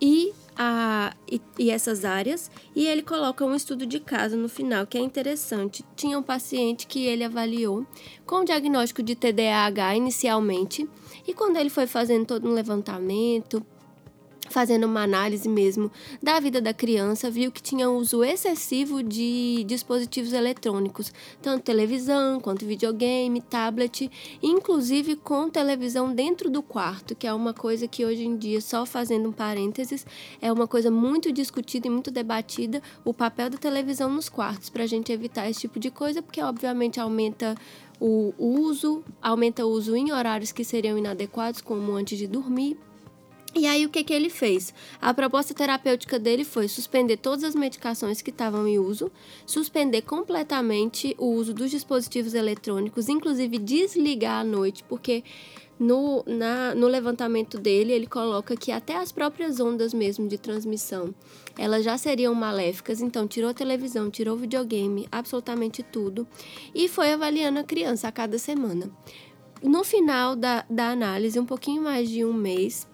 e, 0.02 0.34
a, 0.58 1.14
e, 1.30 1.42
e, 1.58 1.70
essas 1.70 2.06
áreas, 2.06 2.50
e 2.76 2.86
ele 2.88 3.02
coloca 3.02 3.46
um 3.46 3.56
estudo 3.56 3.86
de 3.86 4.00
caso 4.00 4.38
no 4.38 4.50
final, 4.50 4.86
que 4.88 4.98
é 4.98 5.02
interessante. 5.02 5.84
Tinha 5.96 6.18
um 6.18 6.24
paciente 6.24 6.88
que 6.88 7.06
ele 7.06 7.24
avaliou 7.24 7.86
com 8.26 8.44
diagnóstico 8.44 9.04
de 9.04 9.16
TDAH 9.16 9.96
inicialmente, 9.96 10.88
e 11.28 11.34
quando 11.34 11.58
ele 11.58 11.70
foi 11.70 11.88
fazendo 11.88 12.26
todo 12.26 12.48
um 12.48 12.54
levantamento, 12.54 13.66
fazendo 14.56 14.86
uma 14.86 15.04
análise 15.04 15.50
mesmo 15.50 15.92
da 16.24 16.40
vida 16.40 16.62
da 16.62 16.74
criança, 16.74 17.30
viu 17.30 17.52
que 17.52 17.62
tinha 17.62 17.90
uso 17.90 18.24
excessivo 18.24 19.04
de 19.04 19.66
dispositivos 19.68 20.32
eletrônicos, 20.32 21.12
tanto 21.42 21.62
televisão 21.62 22.40
quanto 22.40 22.66
videogame, 22.66 23.42
tablet, 23.42 24.10
inclusive 24.42 25.18
com 25.18 25.50
televisão 25.50 26.16
dentro 26.16 26.50
do 26.50 26.64
quarto, 26.64 27.14
que 27.14 27.28
é 27.28 27.34
uma 27.34 27.54
coisa 27.54 27.86
que 27.86 28.06
hoje 28.06 28.24
em 28.24 28.38
dia, 28.38 28.62
só 28.62 28.86
fazendo 28.86 29.28
um 29.28 29.34
parênteses, 29.34 30.06
é 30.42 30.50
uma 30.50 30.70
coisa 30.70 30.90
muito 30.90 31.34
discutida 31.34 31.88
e 31.88 31.90
muito 31.90 32.10
debatida, 32.10 32.82
o 33.04 33.14
papel 33.14 33.50
da 33.50 33.58
televisão 33.58 34.10
nos 34.10 34.30
quartos, 34.30 34.70
para 34.70 34.84
a 34.84 34.88
gente 34.88 35.12
evitar 35.12 35.50
esse 35.50 35.60
tipo 35.60 35.82
de 35.82 35.92
coisa, 35.92 36.22
porque 36.22 36.42
obviamente 36.42 36.98
aumenta 36.98 37.58
o 38.00 38.34
uso, 38.38 39.04
aumenta 39.22 39.66
o 39.66 39.70
uso 39.70 39.98
em 39.98 40.14
horários 40.14 40.54
que 40.54 40.64
seriam 40.64 40.98
inadequados, 40.98 41.60
como 41.60 41.92
antes 41.92 42.18
de 42.18 42.26
dormir, 42.26 42.78
e 43.56 43.66
aí 43.66 43.86
o 43.86 43.90
que, 43.90 44.04
que 44.04 44.14
ele 44.14 44.30
fez? 44.30 44.74
A 45.02 45.14
proposta 45.14 45.54
terapêutica 45.54 46.20
dele 46.20 46.44
foi 46.44 46.68
suspender 46.68 47.16
todas 47.16 47.46
as 47.46 47.56
medicações 47.56 48.22
que 48.22 48.30
estavam 48.30 48.68
em 48.68 48.78
uso, 48.78 49.10
suspender 49.46 50.02
completamente 50.02 51.16
o 51.18 51.28
uso 51.28 51.54
dos 51.54 51.72
dispositivos 51.72 52.34
eletrônicos, 52.34 53.08
inclusive 53.08 53.58
desligar 53.58 54.42
à 54.42 54.44
noite, 54.44 54.84
porque 54.84 55.24
no, 55.80 56.24
na, 56.28 56.76
no 56.76 56.88
levantamento 56.88 57.58
dele 57.58 57.94
ele 57.94 58.08
coloca 58.08 58.58
que 58.58 58.72
até 58.72 58.98
as 58.98 59.12
próprias 59.12 59.60
ondas 59.60 59.94
mesmo 59.94 60.28
de 60.28 60.38
transmissão 60.38 61.14
elas 61.58 61.84
já 61.84 61.98
seriam 61.98 62.34
maléficas, 62.36 63.00
então 63.00 63.26
tirou 63.26 63.50
a 63.50 63.54
televisão, 63.54 64.10
tirou 64.10 64.36
o 64.36 64.40
videogame, 64.40 65.08
absolutamente 65.10 65.82
tudo, 65.82 66.28
e 66.74 66.90
foi 66.90 67.14
avaliando 67.14 67.60
a 67.60 67.64
criança 67.64 68.10
a 68.10 68.12
cada 68.12 68.38
semana. 68.38 68.92
No 69.64 69.86
final 69.86 70.36
da, 70.36 70.66
da 70.70 70.90
análise, 70.90 71.40
um 71.40 71.46
pouquinho 71.46 71.82
mais 71.82 72.10
de 72.10 72.26
um 72.26 72.34
mês, 72.34 72.86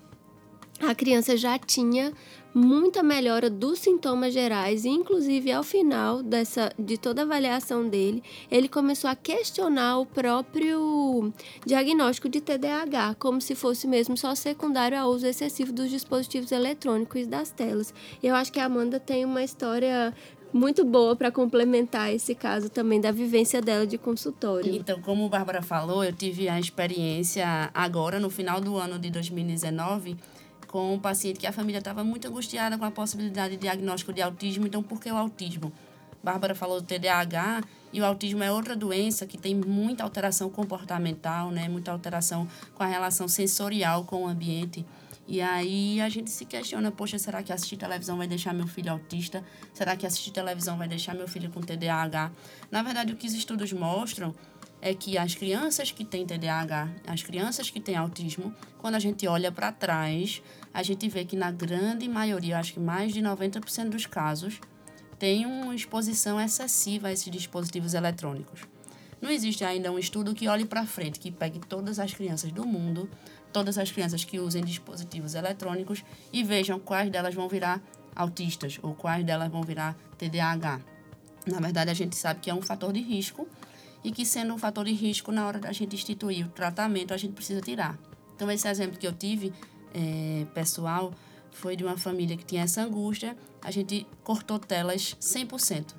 a 0.81 0.95
criança 0.95 1.37
já 1.37 1.57
tinha 1.57 2.11
muita 2.53 3.01
melhora 3.01 3.49
dos 3.49 3.79
sintomas 3.79 4.33
gerais, 4.33 4.83
e 4.83 4.89
inclusive 4.89 5.51
ao 5.51 5.63
final 5.63 6.21
dessa 6.21 6.71
de 6.77 6.97
toda 6.97 7.21
a 7.21 7.25
avaliação 7.25 7.87
dele, 7.87 8.21
ele 8.49 8.67
começou 8.67 9.09
a 9.09 9.15
questionar 9.15 9.99
o 9.99 10.05
próprio 10.05 11.33
diagnóstico 11.65 12.27
de 12.27 12.41
TDAH, 12.41 13.15
como 13.17 13.39
se 13.39 13.55
fosse 13.55 13.87
mesmo 13.87 14.17
só 14.17 14.35
secundário 14.35 14.99
ao 14.99 15.09
uso 15.09 15.25
excessivo 15.25 15.71
dos 15.71 15.89
dispositivos 15.89 16.51
eletrônicos 16.51 17.21
e 17.21 17.25
das 17.25 17.51
telas. 17.51 17.93
Eu 18.21 18.35
acho 18.35 18.51
que 18.51 18.59
a 18.59 18.65
Amanda 18.65 18.99
tem 18.99 19.23
uma 19.23 19.43
história 19.43 20.13
muito 20.53 20.83
boa 20.83 21.15
para 21.15 21.31
complementar 21.31 22.13
esse 22.13 22.35
caso 22.35 22.69
também 22.69 22.99
da 22.99 23.11
vivência 23.11 23.61
dela 23.61 23.87
de 23.87 23.97
consultório. 23.97 24.75
Então, 24.75 25.01
como 25.01 25.25
a 25.25 25.29
Bárbara 25.29 25.61
falou, 25.61 26.03
eu 26.03 26.11
tive 26.11 26.49
a 26.49 26.59
experiência 26.59 27.71
agora 27.73 28.19
no 28.19 28.29
final 28.29 28.59
do 28.59 28.75
ano 28.75 28.99
de 28.99 29.09
2019 29.09 30.17
com 30.71 30.93
um 30.93 30.99
paciente 30.99 31.37
que 31.37 31.45
a 31.45 31.51
família 31.51 31.79
estava 31.79 32.01
muito 32.03 32.27
angustiada 32.27 32.77
com 32.77 32.85
a 32.85 32.91
possibilidade 32.91 33.55
de 33.55 33.61
diagnóstico 33.61 34.13
de 34.13 34.21
autismo. 34.21 34.65
Então, 34.65 34.81
por 34.81 35.01
que 35.01 35.11
o 35.11 35.17
autismo? 35.17 35.71
Bárbara 36.23 36.55
falou 36.55 36.79
do 36.79 36.87
TDAH 36.87 37.61
e 37.91 37.99
o 37.99 38.05
autismo 38.05 38.41
é 38.41 38.51
outra 38.51 38.75
doença 38.75 39.25
que 39.25 39.37
tem 39.37 39.53
muita 39.53 40.03
alteração 40.03 40.49
comportamental, 40.49 41.51
né? 41.51 41.67
Muita 41.67 41.91
alteração 41.91 42.47
com 42.73 42.83
a 42.83 42.85
relação 42.85 43.27
sensorial 43.27 44.05
com 44.05 44.23
o 44.23 44.27
ambiente. 44.27 44.85
E 45.27 45.41
aí 45.41 45.99
a 45.99 46.09
gente 46.09 46.29
se 46.29 46.45
questiona, 46.45 46.91
poxa, 46.91 47.17
será 47.19 47.43
que 47.43 47.51
assistir 47.51 47.77
televisão 47.77 48.17
vai 48.17 48.27
deixar 48.27 48.53
meu 48.53 48.67
filho 48.67 48.91
autista? 48.91 49.43
Será 49.73 49.95
que 49.95 50.05
assistir 50.05 50.31
televisão 50.31 50.77
vai 50.77 50.87
deixar 50.87 51.13
meu 51.13 51.27
filho 51.27 51.49
com 51.49 51.59
TDAH? 51.59 52.31
Na 52.69 52.81
verdade, 52.81 53.13
o 53.13 53.17
que 53.17 53.27
os 53.27 53.33
estudos 53.33 53.71
mostram 53.73 54.33
é 54.81 54.93
que 54.93 55.17
as 55.17 55.35
crianças 55.35 55.91
que 55.91 56.03
têm 56.03 56.25
TDAH, 56.25 56.89
as 57.05 57.21
crianças 57.21 57.69
que 57.69 57.79
têm 57.79 57.95
autismo, 57.95 58.53
quando 58.79 58.95
a 58.95 58.99
gente 58.99 59.27
olha 59.27 59.51
para 59.51 59.71
trás, 59.71 60.41
a 60.73 60.81
gente 60.81 61.07
vê 61.07 61.23
que 61.23 61.35
na 61.35 61.51
grande 61.51 62.09
maioria, 62.09 62.57
acho 62.57 62.73
que 62.73 62.79
mais 62.79 63.13
de 63.13 63.21
90% 63.21 63.89
dos 63.89 64.07
casos, 64.07 64.59
tem 65.19 65.45
uma 65.45 65.75
exposição 65.75 66.41
excessiva 66.41 67.09
a 67.09 67.11
esses 67.11 67.31
dispositivos 67.31 67.93
eletrônicos. 67.93 68.61
Não 69.21 69.29
existe 69.29 69.63
ainda 69.63 69.91
um 69.91 69.99
estudo 69.99 70.33
que 70.33 70.47
olhe 70.47 70.65
para 70.65 70.83
frente, 70.87 71.19
que 71.19 71.29
pegue 71.29 71.59
todas 71.59 71.99
as 71.99 72.11
crianças 72.11 72.51
do 72.51 72.65
mundo, 72.65 73.07
todas 73.53 73.77
as 73.77 73.91
crianças 73.91 74.25
que 74.25 74.39
usem 74.39 74.63
dispositivos 74.63 75.35
eletrônicos 75.35 76.03
e 76.33 76.43
vejam 76.43 76.79
quais 76.79 77.11
delas 77.11 77.35
vão 77.35 77.47
virar 77.47 77.79
autistas 78.15 78.79
ou 78.81 78.95
quais 78.95 79.23
delas 79.23 79.51
vão 79.51 79.61
virar 79.61 79.95
TDAH. 80.17 80.81
Na 81.45 81.59
verdade, 81.59 81.91
a 81.91 81.93
gente 81.93 82.15
sabe 82.15 82.39
que 82.39 82.49
é 82.49 82.53
um 82.53 82.61
fator 82.63 82.91
de 82.91 82.99
risco 82.99 83.47
e 84.03 84.11
que 84.11 84.25
sendo 84.25 84.53
um 84.53 84.57
fator 84.57 84.85
de 84.85 84.93
risco 84.93 85.31
na 85.31 85.45
hora 85.45 85.59
da 85.59 85.71
gente 85.71 85.95
instituir 85.95 86.45
o 86.45 86.49
tratamento, 86.49 87.13
a 87.13 87.17
gente 87.17 87.33
precisa 87.33 87.61
tirar. 87.61 87.97
Então, 88.35 88.49
esse 88.49 88.67
exemplo 88.67 88.97
que 88.97 89.05
eu 89.05 89.13
tive, 89.13 89.53
é, 89.93 90.45
pessoal, 90.53 91.13
foi 91.51 91.75
de 91.75 91.83
uma 91.83 91.97
família 91.97 92.35
que 92.35 92.45
tinha 92.45 92.63
essa 92.63 92.81
angústia, 92.81 93.37
a 93.61 93.69
gente 93.69 94.07
cortou 94.23 94.57
telas 94.57 95.15
100%. 95.21 95.93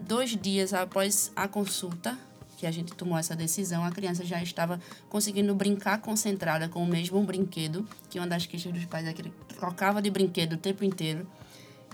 Dois 0.00 0.36
dias 0.36 0.74
após 0.74 1.30
a 1.36 1.46
consulta, 1.46 2.18
que 2.56 2.66
a 2.66 2.70
gente 2.70 2.92
tomou 2.92 3.16
essa 3.16 3.36
decisão, 3.36 3.84
a 3.84 3.90
criança 3.90 4.24
já 4.24 4.42
estava 4.42 4.80
conseguindo 5.08 5.54
brincar 5.54 6.00
concentrada 6.00 6.68
com 6.68 6.82
o 6.82 6.86
mesmo 6.86 7.22
brinquedo, 7.22 7.88
que 8.08 8.18
uma 8.18 8.26
das 8.26 8.46
queixas 8.46 8.72
dos 8.72 8.84
pais 8.84 9.06
é 9.06 9.12
que 9.12 9.22
ele 9.22 9.32
trocava 9.58 10.02
de 10.02 10.10
brinquedo 10.10 10.54
o 10.54 10.56
tempo 10.56 10.84
inteiro. 10.84 11.26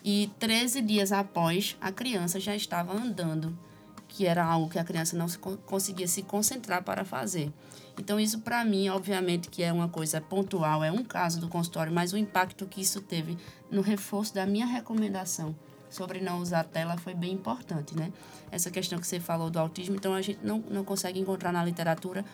E 0.03 0.31
13 0.39 0.83
dias 0.83 1.13
após, 1.13 1.77
a 1.81 1.93
criança 1.93 2.41
já 2.41 2.55
estava 2.55 2.93
andando 2.93 3.57
que 4.17 4.25
era 4.25 4.43
algo 4.43 4.71
que 4.71 4.79
a 4.79 4.85
criança 4.85 5.15
não 5.15 5.29
se, 5.29 5.39
conseguia 5.39 6.09
se 6.09 6.23
concentrar 6.23 6.83
para 6.83 7.05
fazer. 7.05 7.53
Então, 7.99 8.19
isso 8.19 8.41
para 8.41 8.65
mim, 8.65 8.89
obviamente, 8.89 9.51
que 9.51 9.63
é 9.63 9.71
uma 9.71 9.91
coisa 9.91 10.23
pontual, 10.23 10.83
é 10.83 10.91
um 10.91 11.05
caso 11.05 11.39
do 11.39 11.49
consultório, 11.49 11.93
mas 11.93 12.15
o 12.15 12.17
impacto 12.17 12.65
que 12.67 12.81
isso 12.81 13.03
teve 13.03 13.37
no 13.71 13.83
reforço 13.83 14.35
da 14.35 14.47
minha 14.47 14.65
recomendação 14.65 15.55
sobre 15.91 16.19
não 16.23 16.41
usar 16.41 16.65
tela 16.65 16.97
foi 16.97 17.13
bem 17.13 17.35
importante, 17.35 17.95
né? 17.95 18.11
Essa 18.51 18.71
questão 18.71 18.99
que 18.99 19.07
você 19.07 19.21
falou 19.21 19.51
do 19.51 19.59
autismo, 19.59 19.95
então 19.97 20.15
a 20.15 20.23
gente 20.23 20.39
não, 20.43 20.65
não 20.71 20.83
consegue 20.83 21.21
encontrar 21.21 21.53
na 21.53 21.63
literatura 21.63 22.25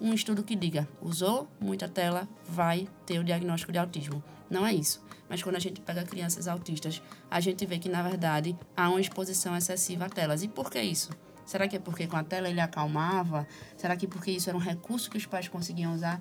um 0.00 0.12
estudo 0.12 0.42
que 0.42 0.56
diga 0.56 0.88
usou 1.00 1.46
muita 1.60 1.88
tela, 1.88 2.28
vai 2.48 2.88
ter 3.06 3.20
o 3.20 3.24
diagnóstico 3.24 3.70
de 3.70 3.78
autismo. 3.78 4.20
Não 4.50 4.66
é 4.66 4.74
isso. 4.74 5.00
Mas 5.30 5.42
quando 5.44 5.54
a 5.54 5.60
gente 5.60 5.80
pega 5.80 6.02
crianças 6.02 6.48
autistas, 6.48 7.00
a 7.30 7.38
gente 7.38 7.64
vê 7.64 7.78
que, 7.78 7.88
na 7.88 8.02
verdade, 8.02 8.58
há 8.76 8.90
uma 8.90 9.00
exposição 9.00 9.56
excessiva 9.56 10.06
a 10.06 10.08
telas. 10.08 10.42
E 10.42 10.48
por 10.48 10.68
que 10.68 10.82
isso? 10.82 11.10
Será 11.46 11.68
que 11.68 11.76
é 11.76 11.78
porque 11.78 12.08
com 12.08 12.16
a 12.16 12.24
tela 12.24 12.48
ele 12.48 12.60
acalmava? 12.60 13.46
Será 13.76 13.96
que 13.96 14.08
porque 14.08 14.32
isso 14.32 14.50
era 14.50 14.58
um 14.58 14.60
recurso 14.60 15.08
que 15.08 15.16
os 15.16 15.26
pais 15.26 15.46
conseguiam 15.46 15.94
usar? 15.94 16.20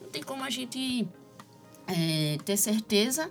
Não 0.00 0.10
tem 0.10 0.24
como 0.24 0.42
a 0.42 0.50
gente 0.50 1.08
é, 1.86 2.36
ter 2.44 2.56
certeza, 2.56 3.30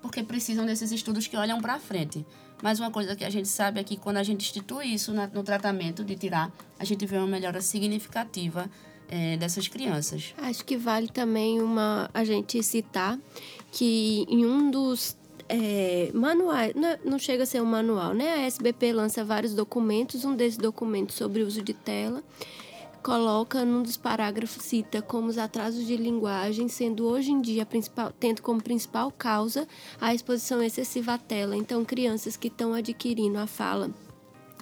porque 0.00 0.22
precisam 0.22 0.64
desses 0.64 0.92
estudos 0.92 1.26
que 1.26 1.36
olham 1.36 1.60
para 1.60 1.78
frente. 1.80 2.24
Mas 2.62 2.78
uma 2.78 2.90
coisa 2.90 3.14
que 3.16 3.24
a 3.24 3.30
gente 3.30 3.48
sabe 3.48 3.80
é 3.80 3.84
que 3.84 3.96
quando 3.96 4.16
a 4.18 4.22
gente 4.22 4.42
institui 4.42 4.86
isso 4.86 5.12
na, 5.12 5.26
no 5.26 5.42
tratamento 5.42 6.04
de 6.04 6.16
tirar, 6.16 6.52
a 6.78 6.84
gente 6.84 7.04
vê 7.04 7.16
uma 7.16 7.26
melhora 7.26 7.60
significativa 7.60 8.70
é, 9.08 9.36
dessas 9.36 9.68
crianças. 9.68 10.34
Acho 10.38 10.64
que 10.64 10.76
vale 10.76 11.08
também 11.08 11.60
uma 11.62 12.10
a 12.12 12.24
gente 12.24 12.62
citar 12.62 13.18
que 13.70 14.26
em 14.28 14.46
um 14.46 14.70
dos 14.70 15.16
é, 15.48 16.10
manuais, 16.12 16.74
não, 16.74 16.98
não, 17.04 17.18
chega 17.18 17.42
a 17.42 17.46
ser 17.46 17.62
um 17.62 17.66
manual, 17.66 18.12
né? 18.12 18.34
A 18.34 18.40
SBP 18.46 18.92
lança 18.92 19.24
vários 19.24 19.54
documentos, 19.54 20.24
um 20.24 20.36
desses 20.36 20.58
documentos 20.58 21.16
sobre 21.16 21.42
o 21.42 21.46
uso 21.46 21.62
de 21.62 21.72
tela 21.72 22.22
coloca 23.02 23.64
num 23.64 23.82
dos 23.82 23.96
parágrafos 23.96 24.62
cita 24.62 25.00
como 25.00 25.28
os 25.28 25.38
atrasos 25.38 25.86
de 25.86 25.96
linguagem 25.96 26.68
sendo 26.68 27.06
hoje 27.06 27.32
em 27.32 27.40
dia 27.40 27.64
principal, 27.64 28.12
tendo 28.18 28.42
como 28.42 28.62
principal 28.62 29.10
causa 29.10 29.66
a 30.00 30.12
exposição 30.14 30.62
excessiva 30.62 31.14
à 31.14 31.18
tela. 31.18 31.56
Então, 31.56 31.84
crianças 31.86 32.36
que 32.36 32.48
estão 32.48 32.74
adquirindo 32.74 33.38
a 33.38 33.46
fala 33.46 33.90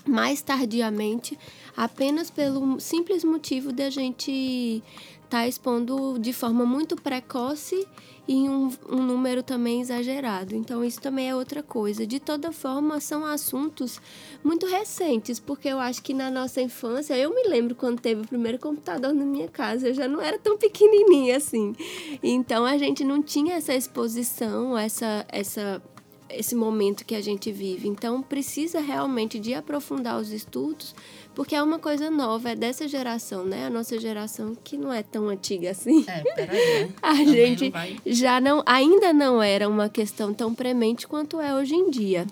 mais 0.07 0.41
tardiamente, 0.41 1.37
apenas 1.77 2.31
pelo 2.31 2.79
simples 2.79 3.25
motivo 3.25 3.73
de 3.73 3.83
a 3.83 3.91
gente 3.91 4.81
estar 5.26 5.40
tá 5.40 5.49
expondo 5.49 6.18
de 6.18 6.33
forma 6.33 6.64
muito 6.64 6.97
precoce 6.97 7.87
e 8.28 8.49
um, 8.49 8.71
um 8.90 9.02
número 9.02 9.42
também 9.42 9.80
exagerado. 9.80 10.54
Então, 10.56 10.85
isso 10.85 11.00
também 11.00 11.28
é 11.28 11.35
outra 11.35 11.62
coisa. 11.62 12.06
De 12.06 12.18
toda 12.18 12.50
forma, 12.52 13.00
são 13.00 13.25
assuntos 13.25 14.00
muito 14.42 14.66
recentes, 14.66 15.38
porque 15.38 15.68
eu 15.68 15.78
acho 15.78 16.02
que 16.02 16.12
na 16.12 16.30
nossa 16.30 16.61
infância, 16.61 17.16
eu 17.16 17.35
me 17.35 17.47
lembro 17.49 17.75
quando 17.75 18.00
teve 18.00 18.23
o 18.23 18.26
primeiro 18.26 18.59
computador 18.59 19.12
na 19.12 19.25
minha 19.25 19.49
casa, 19.49 19.88
eu 19.88 19.95
já 19.95 20.09
não 20.09 20.21
era 20.21 20.38
tão 20.38 20.56
pequenininha 20.56 21.37
assim. 21.37 21.75
Então, 22.23 22.64
a 22.64 22.76
gente 22.78 23.04
não 23.04 23.23
tinha 23.23 23.54
essa 23.54 23.75
exposição, 23.75 24.76
essa, 24.76 25.25
essa 25.28 25.83
esse 26.28 26.54
momento 26.54 27.04
que 27.04 27.14
a 27.14 27.21
gente 27.21 27.52
vive. 27.52 27.88
Então, 27.88 28.23
precisa 28.23 28.80
realmente 28.80 29.38
de 29.38 29.54
aprofundar 29.54 30.21
os 30.21 30.30
estudos, 30.30 30.95
porque 31.37 31.55
é 31.55 31.62
uma 31.62 31.78
coisa 31.78 32.11
nova, 32.11 32.52
é 32.52 32.57
dessa 32.57 32.88
geração, 32.88 33.45
né? 33.45 33.66
A 33.66 33.71
nossa 33.71 34.00
geração 34.00 34.55
que 34.55 34.78
não 34.78 34.90
é 34.90 35.02
tão 35.02 35.28
antiga 35.28 35.71
assim. 35.71 36.02
É, 36.09 36.23
peraí. 36.35 36.87
Né? 36.87 36.95
a 37.02 37.14
gente 37.14 37.71
não 37.71 37.99
já 38.07 38.40
não, 38.40 38.62
ainda 38.64 39.12
não 39.12 39.43
era 39.43 39.69
uma 39.69 39.87
questão 39.87 40.33
tão 40.33 40.55
premente 40.55 41.07
quanto 41.07 41.38
é 41.38 41.55
hoje 41.55 41.75
em 41.75 41.90
dia. 41.90 42.26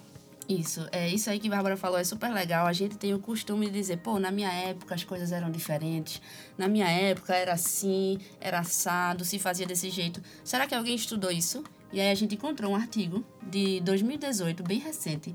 Isso, 0.48 0.88
é 0.90 1.06
isso 1.06 1.28
aí 1.28 1.38
que 1.38 1.48
a 1.48 1.50
Bárbara 1.50 1.76
falou, 1.76 1.98
é 1.98 2.04
super 2.04 2.32
legal. 2.32 2.66
A 2.66 2.72
gente 2.72 2.96
tem 2.96 3.12
o 3.12 3.18
costume 3.18 3.66
de 3.66 3.72
dizer, 3.72 3.98
pô, 3.98 4.18
na 4.18 4.30
minha 4.30 4.50
época 4.50 4.94
as 4.94 5.04
coisas 5.04 5.32
eram 5.32 5.50
diferentes, 5.50 6.22
na 6.56 6.66
minha 6.66 6.88
época 6.88 7.34
era 7.34 7.52
assim, 7.52 8.18
era 8.40 8.60
assado, 8.60 9.22
se 9.22 9.38
fazia 9.38 9.66
desse 9.66 9.90
jeito. 9.90 10.22
Será 10.42 10.66
que 10.66 10.74
alguém 10.74 10.94
estudou 10.94 11.30
isso? 11.30 11.62
E 11.92 12.00
aí 12.00 12.10
a 12.10 12.14
gente 12.14 12.36
encontrou 12.36 12.72
um 12.72 12.74
artigo 12.74 13.22
de 13.42 13.80
2018, 13.82 14.62
bem 14.62 14.78
recente. 14.78 15.34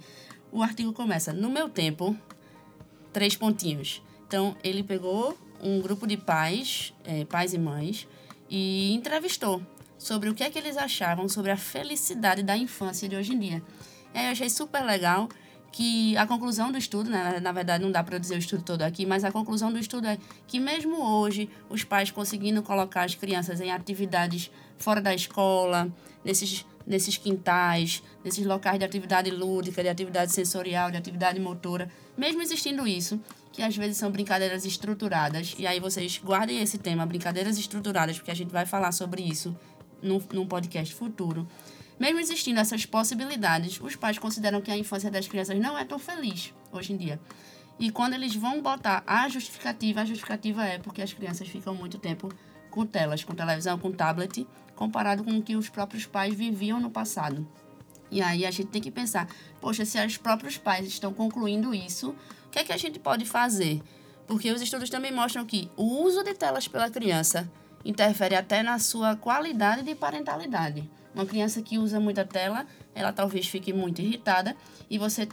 O 0.52 0.64
artigo 0.64 0.92
começa, 0.92 1.32
no 1.32 1.52
meu 1.52 1.70
tempo, 1.70 2.18
três 3.12 3.36
pontinhos. 3.36 4.02
Então, 4.28 4.56
ele 4.64 4.84
pegou 4.84 5.38
um 5.62 5.82
grupo 5.82 6.08
de 6.08 6.18
pais, 6.18 6.94
é, 7.04 7.26
pais 7.26 7.54
e 7.54 7.58
mães, 7.58 8.08
e 8.50 8.94
entrevistou 8.94 9.62
sobre 9.98 10.30
o 10.30 10.34
que 10.34 10.44
é 10.44 10.50
que 10.50 10.58
eles 10.58 10.78
achavam 10.78 11.28
sobre 11.28 11.52
a 11.52 11.58
felicidade 11.58 12.42
da 12.42 12.56
infância 12.56 13.08
de 13.08 13.16
hoje 13.16 13.34
em 13.34 13.40
dia. 13.40 13.64
E 14.14 14.18
aí 14.18 14.26
eu 14.26 14.32
achei 14.32 14.50
super 14.50 14.84
legal 14.84 15.28
que 15.72 16.18
a 16.18 16.26
conclusão 16.26 16.72
do 16.72 16.78
estudo, 16.78 17.10
né, 17.10 17.40
na 17.40 17.52
verdade 17.52 17.84
não 17.84 17.92
dá 17.92 18.04
para 18.04 18.18
dizer 18.18 18.36
o 18.36 18.40
estudo 18.40 18.64
todo 18.64 18.82
aqui, 18.82 19.06
mas 19.06 19.24
a 19.24 19.32
conclusão 19.32 19.72
do 19.72 19.78
estudo 19.78 20.08
é 20.08 20.18
que 20.48 20.60
mesmo 20.60 21.04
hoje 21.04 21.50
os 21.70 21.84
pais 21.84 22.10
conseguindo 22.10 22.64
colocar 22.64 23.04
as 23.04 23.14
crianças 23.14 23.62
em 23.62 23.72
atividades 23.72 24.50
fora 24.78 25.02
da 25.02 25.14
escola, 25.14 25.92
nesses 26.24 26.66
nesses 26.90 27.16
quintais, 27.16 28.02
nesses 28.26 28.44
locais 28.46 28.80
de 28.80 28.84
atividade 28.84 29.30
lúdica, 29.30 29.84
de 29.84 29.88
atividade 29.88 30.32
sensorial, 30.32 30.90
de 30.90 30.98
atividade 30.98 31.40
motora, 31.40 31.88
mesmo 32.18 32.42
existindo 32.42 32.88
isso, 32.88 33.22
que 33.54 33.62
às 33.62 33.78
vezes 33.78 33.98
são 33.98 34.10
brincadeiras 34.10 34.66
estruturadas, 34.66 35.56
e 35.60 35.68
aí 35.68 35.80
vocês 35.80 36.18
guardem 36.18 36.60
esse 36.60 36.80
tema, 36.80 37.06
brincadeiras 37.06 37.60
estruturadas, 37.60 38.18
porque 38.18 38.32
a 38.32 38.36
gente 38.36 38.52
vai 38.52 38.66
falar 38.66 38.92
sobre 38.92 39.22
isso 39.22 39.56
num, 40.02 40.20
num 40.34 40.48
podcast 40.48 40.94
futuro. 40.96 41.48
Mesmo 42.00 42.20
existindo 42.20 42.60
essas 42.60 42.86
possibilidades, 42.86 43.80
os 43.80 43.96
pais 43.96 44.18
consideram 44.18 44.62
que 44.62 44.72
a 44.72 44.78
infância 44.78 45.12
das 45.12 45.28
crianças 45.28 45.60
não 45.60 45.78
é 45.78 45.86
tão 45.86 46.00
feliz 46.00 46.54
hoje 46.72 46.94
em 46.94 46.98
dia. 46.98 47.20
E 47.78 47.92
quando 47.92 48.14
eles 48.14 48.36
vão 48.36 48.62
botar 48.62 49.04
a 49.06 49.30
justificativa, 49.30 50.02
a 50.02 50.06
justificativa 50.06 50.66
é 50.66 50.80
porque 50.80 51.02
as 51.02 51.14
crianças 51.14 51.48
ficam 51.48 51.76
muito 51.76 51.98
tempo 51.98 52.30
com 52.70 52.86
telas, 52.86 53.24
com 53.24 53.34
televisão, 53.34 53.78
com 53.78 53.92
tablet, 53.92 54.48
comparado 54.80 55.26
com 55.26 55.38
o 55.38 55.42
que 55.42 55.58
os 55.58 55.68
próprios 55.68 56.06
pais 56.06 56.34
viviam 56.34 56.80
no 56.80 56.90
passado. 56.90 57.46
E 58.10 58.22
aí 58.22 58.46
a 58.46 58.52
gente 58.52 58.68
tem 58.68 58.82
que 58.82 58.90
pensar, 58.90 59.28
poxa, 59.60 59.84
se 59.84 60.00
os 60.06 60.16
próprios 60.16 60.58
pais 60.58 60.88
estão 60.88 61.14
concluindo 61.14 61.76
isso, 61.76 62.16
o 62.46 62.50
que 62.50 62.60
é 62.60 62.64
que 62.64 62.72
a 62.72 62.78
gente 62.78 62.98
pode 62.98 63.26
fazer? 63.26 63.82
Porque 64.26 64.50
os 64.50 64.62
estudos 64.62 64.90
também 64.90 65.12
mostram 65.12 65.46
que 65.46 65.70
o 65.76 65.84
uso 66.02 66.24
de 66.24 66.34
telas 66.34 66.66
pela 66.66 66.90
criança 66.90 67.52
interfere 67.84 68.36
até 68.36 68.64
na 68.64 68.80
sua 68.80 69.18
qualidade 69.18 69.84
de 69.84 69.94
parentalidade. 69.96 70.90
Uma 71.14 71.26
criança 71.26 71.62
que 71.62 71.78
usa 71.78 72.00
muita 72.00 72.24
tela, 72.24 72.66
ela 72.96 73.12
talvez 73.12 73.50
fique 73.50 73.74
muito 73.74 74.02
irritada 74.02 74.56
e 74.90 74.98
você 74.98 75.28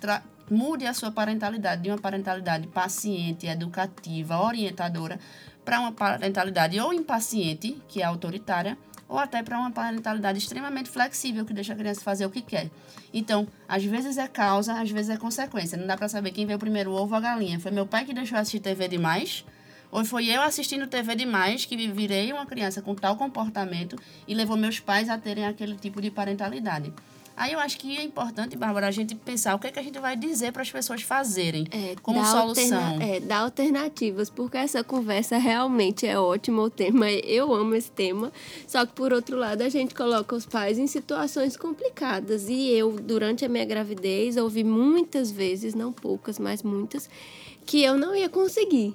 mude 0.51 0.87
a 0.87 0.93
sua 0.93 1.13
parentalidade 1.13 1.83
de 1.83 1.91
uma 1.91 1.99
parentalidade 1.99 2.67
paciente, 2.67 3.47
educativa, 3.47 4.41
orientadora, 4.41 5.21
para 5.65 5.79
uma 5.79 5.93
parentalidade 5.93 6.81
ou 6.81 6.93
impaciente, 6.93 7.81
que 7.87 8.03
é 8.03 8.05
autoritária, 8.05 8.77
ou 9.09 9.19
até 9.19 9.43
para 9.43 9.59
uma 9.59 9.71
parentalidade 9.71 10.39
extremamente 10.39 10.91
flexível, 10.91 11.45
que 11.45 11.53
deixa 11.53 11.73
a 11.73 11.77
criança 11.77 12.01
fazer 12.01 12.27
o 12.27 12.31
que 12.31 12.43
quer. 12.43 12.71
Então, 13.13 13.47
às 13.69 13.85
vezes 13.85 14.19
é 14.19 14.27
causa, 14.27 14.81
às 14.81 14.91
vezes 14.91 15.11
é 15.11 15.17
consequência. 15.17 15.79
Não 15.79 15.87
dá 15.87 15.97
para 15.97 16.09
saber 16.09 16.33
quem 16.33 16.47
veio 16.47 16.59
primeiro, 16.59 16.91
o 16.91 16.95
ovo 16.95 17.13
ou 17.13 17.19
a 17.19 17.21
galinha. 17.21 17.61
Foi 17.61 17.71
meu 17.71 17.87
pai 17.87 18.05
que 18.05 18.13
deixou 18.13 18.39
assistir 18.39 18.61
TV 18.61 18.89
demais? 18.89 19.45
Ou 19.91 20.05
foi 20.05 20.27
eu 20.27 20.43
assistindo 20.43 20.87
TV 20.87 21.15
demais 21.15 21.65
que 21.65 21.77
virei 21.89 22.33
uma 22.33 22.45
criança 22.45 22.83
com 22.83 22.95
tal 22.95 23.17
comportamento 23.17 23.97
e 24.27 24.35
levou 24.35 24.57
meus 24.57 24.81
pais 24.81 25.09
a 25.09 25.17
terem 25.17 25.47
aquele 25.47 25.77
tipo 25.77 26.01
de 26.03 26.11
parentalidade? 26.11 26.93
Aí 27.37 27.53
eu 27.53 27.59
acho 27.59 27.79
que 27.79 27.99
é 27.99 28.03
importante, 28.03 28.57
Bárbara, 28.57 28.89
a 28.89 28.91
gente 28.91 29.15
pensar 29.15 29.55
o 29.55 29.59
que, 29.59 29.67
é 29.67 29.71
que 29.71 29.79
a 29.79 29.83
gente 29.83 29.99
vai 29.99 30.17
dizer 30.17 30.53
para 30.53 30.63
as 30.63 30.71
pessoas 30.71 31.03
fazerem 31.03 31.67
é, 31.71 31.95
como 32.03 32.25
solução. 32.25 32.79
Alterna 32.79 33.05
é, 33.05 33.21
dar 33.21 33.41
alternativas, 33.41 34.31
porque 34.31 34.57
essa 34.57 34.83
conversa 34.83 35.37
realmente 35.37 36.07
é 36.07 36.19
ótima 36.19 36.63
o 36.63 36.71
tema. 36.71 37.11
Eu 37.11 37.53
amo 37.53 37.75
esse 37.75 37.91
tema. 37.91 38.33
Só 38.67 38.87
que, 38.87 38.95
por 38.95 39.13
outro 39.13 39.37
lado, 39.37 39.61
a 39.61 39.69
gente 39.69 39.95
coloca 39.95 40.35
os 40.35 40.47
pais 40.47 40.79
em 40.79 40.87
situações 40.87 41.59
complicadas. 41.59 42.49
E 42.49 42.71
eu, 42.71 42.93
durante 42.93 43.45
a 43.45 43.49
minha 43.51 43.67
gravidez, 43.67 44.39
ouvi 44.39 44.65
muitas 44.65 45.31
vezes, 45.31 45.75
não 45.75 45.93
poucas, 45.93 46.39
mas 46.39 46.63
muitas, 46.63 47.11
que 47.67 47.83
eu 47.83 47.99
não 47.99 48.17
ia 48.17 48.31
conseguir. 48.31 48.95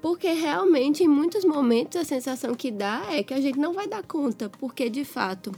Porque 0.00 0.32
realmente, 0.32 1.04
em 1.04 1.08
muitos 1.08 1.44
momentos, 1.44 2.00
a 2.00 2.04
sensação 2.04 2.54
que 2.54 2.70
dá 2.70 3.02
é 3.10 3.22
que 3.22 3.34
a 3.34 3.40
gente 3.40 3.58
não 3.58 3.74
vai 3.74 3.86
dar 3.86 4.02
conta, 4.02 4.48
porque 4.48 4.88
de 4.88 5.04
fato 5.04 5.52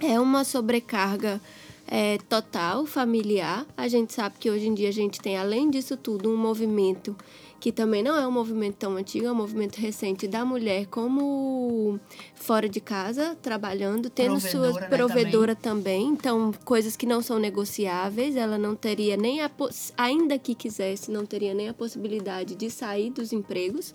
é 0.00 0.18
uma 0.18 0.44
sobrecarga 0.44 1.40
é, 1.86 2.18
total 2.28 2.86
familiar. 2.86 3.66
A 3.76 3.88
gente 3.88 4.12
sabe 4.12 4.36
que 4.38 4.50
hoje 4.50 4.66
em 4.66 4.74
dia 4.74 4.88
a 4.88 4.92
gente 4.92 5.20
tem, 5.20 5.36
além 5.36 5.70
disso 5.70 5.96
tudo, 5.96 6.30
um 6.30 6.36
movimento 6.36 7.16
que 7.60 7.72
também 7.72 8.02
não 8.02 8.16
é 8.16 8.26
um 8.26 8.30
movimento 8.30 8.76
tão 8.76 8.96
antigo, 8.96 9.26
é 9.26 9.32
um 9.32 9.34
movimento 9.34 9.78
recente 9.78 10.28
da 10.28 10.44
mulher 10.44 10.86
como 10.86 11.98
fora 12.34 12.68
de 12.68 12.80
casa, 12.80 13.36
trabalhando, 13.42 14.08
tendo 14.08 14.40
provedora, 14.40 14.72
sua 14.72 14.82
provedora 14.82 15.52
né, 15.54 15.58
também. 15.60 16.04
também. 16.04 16.12
Então, 16.12 16.54
coisas 16.64 16.96
que 16.96 17.04
não 17.04 17.20
são 17.20 17.38
negociáveis, 17.38 18.36
ela 18.36 18.56
não 18.56 18.76
teria 18.76 19.16
nem 19.16 19.42
a 19.42 19.50
ainda 19.96 20.38
que 20.38 20.54
quisesse, 20.54 21.10
não 21.10 21.26
teria 21.26 21.52
nem 21.52 21.68
a 21.68 21.74
possibilidade 21.74 22.54
de 22.54 22.70
sair 22.70 23.10
dos 23.10 23.32
empregos. 23.32 23.92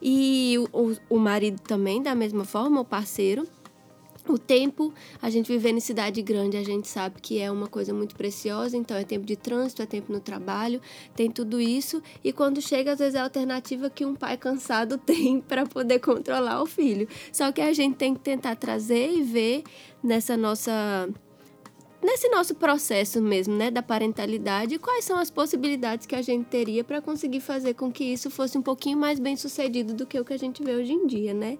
E 0.00 0.56
o, 0.72 0.96
o 1.10 1.18
marido 1.18 1.60
também, 1.60 2.02
da 2.02 2.14
mesma 2.14 2.44
forma, 2.44 2.80
o 2.80 2.84
parceiro. 2.84 3.46
O 4.26 4.38
tempo, 4.38 4.92
a 5.20 5.28
gente 5.28 5.52
vivendo 5.52 5.76
em 5.76 5.80
cidade 5.80 6.22
grande, 6.22 6.56
a 6.56 6.64
gente 6.64 6.88
sabe 6.88 7.20
que 7.20 7.38
é 7.38 7.50
uma 7.50 7.66
coisa 7.66 7.92
muito 7.92 8.16
preciosa, 8.16 8.74
então 8.74 8.96
é 8.96 9.04
tempo 9.04 9.26
de 9.26 9.36
trânsito, 9.36 9.82
é 9.82 9.86
tempo 9.86 10.10
no 10.10 10.18
trabalho, 10.18 10.80
tem 11.14 11.30
tudo 11.30 11.60
isso. 11.60 12.02
E 12.22 12.32
quando 12.32 12.60
chega, 12.62 12.92
às 12.92 12.98
vezes 12.98 13.16
é 13.16 13.18
a 13.18 13.24
alternativa 13.24 13.90
que 13.90 14.04
um 14.04 14.14
pai 14.14 14.38
cansado 14.38 14.96
tem 15.04 15.42
para 15.42 15.66
poder 15.66 15.98
controlar 15.98 16.62
o 16.62 16.66
filho. 16.66 17.06
Só 17.30 17.52
que 17.52 17.60
a 17.60 17.72
gente 17.74 17.96
tem 17.96 18.14
que 18.14 18.20
tentar 18.20 18.56
trazer 18.56 19.12
e 19.12 19.22
ver 19.22 19.62
nessa 20.02 20.36
nossa 20.38 21.06
nesse 22.02 22.28
nosso 22.28 22.54
processo 22.54 23.20
mesmo, 23.22 23.54
né, 23.56 23.70
da 23.70 23.82
parentalidade, 23.82 24.78
quais 24.78 25.06
são 25.06 25.18
as 25.18 25.30
possibilidades 25.30 26.06
que 26.06 26.14
a 26.14 26.20
gente 26.20 26.44
teria 26.44 26.84
para 26.84 27.00
conseguir 27.00 27.40
fazer 27.40 27.72
com 27.72 27.90
que 27.90 28.04
isso 28.04 28.28
fosse 28.28 28.58
um 28.58 28.62
pouquinho 28.62 28.98
mais 28.98 29.18
bem 29.18 29.36
sucedido 29.36 29.94
do 29.94 30.04
que 30.04 30.20
o 30.20 30.24
que 30.24 30.34
a 30.34 30.38
gente 30.38 30.62
vê 30.62 30.76
hoje 30.76 30.92
em 30.92 31.06
dia, 31.06 31.32
né? 31.32 31.56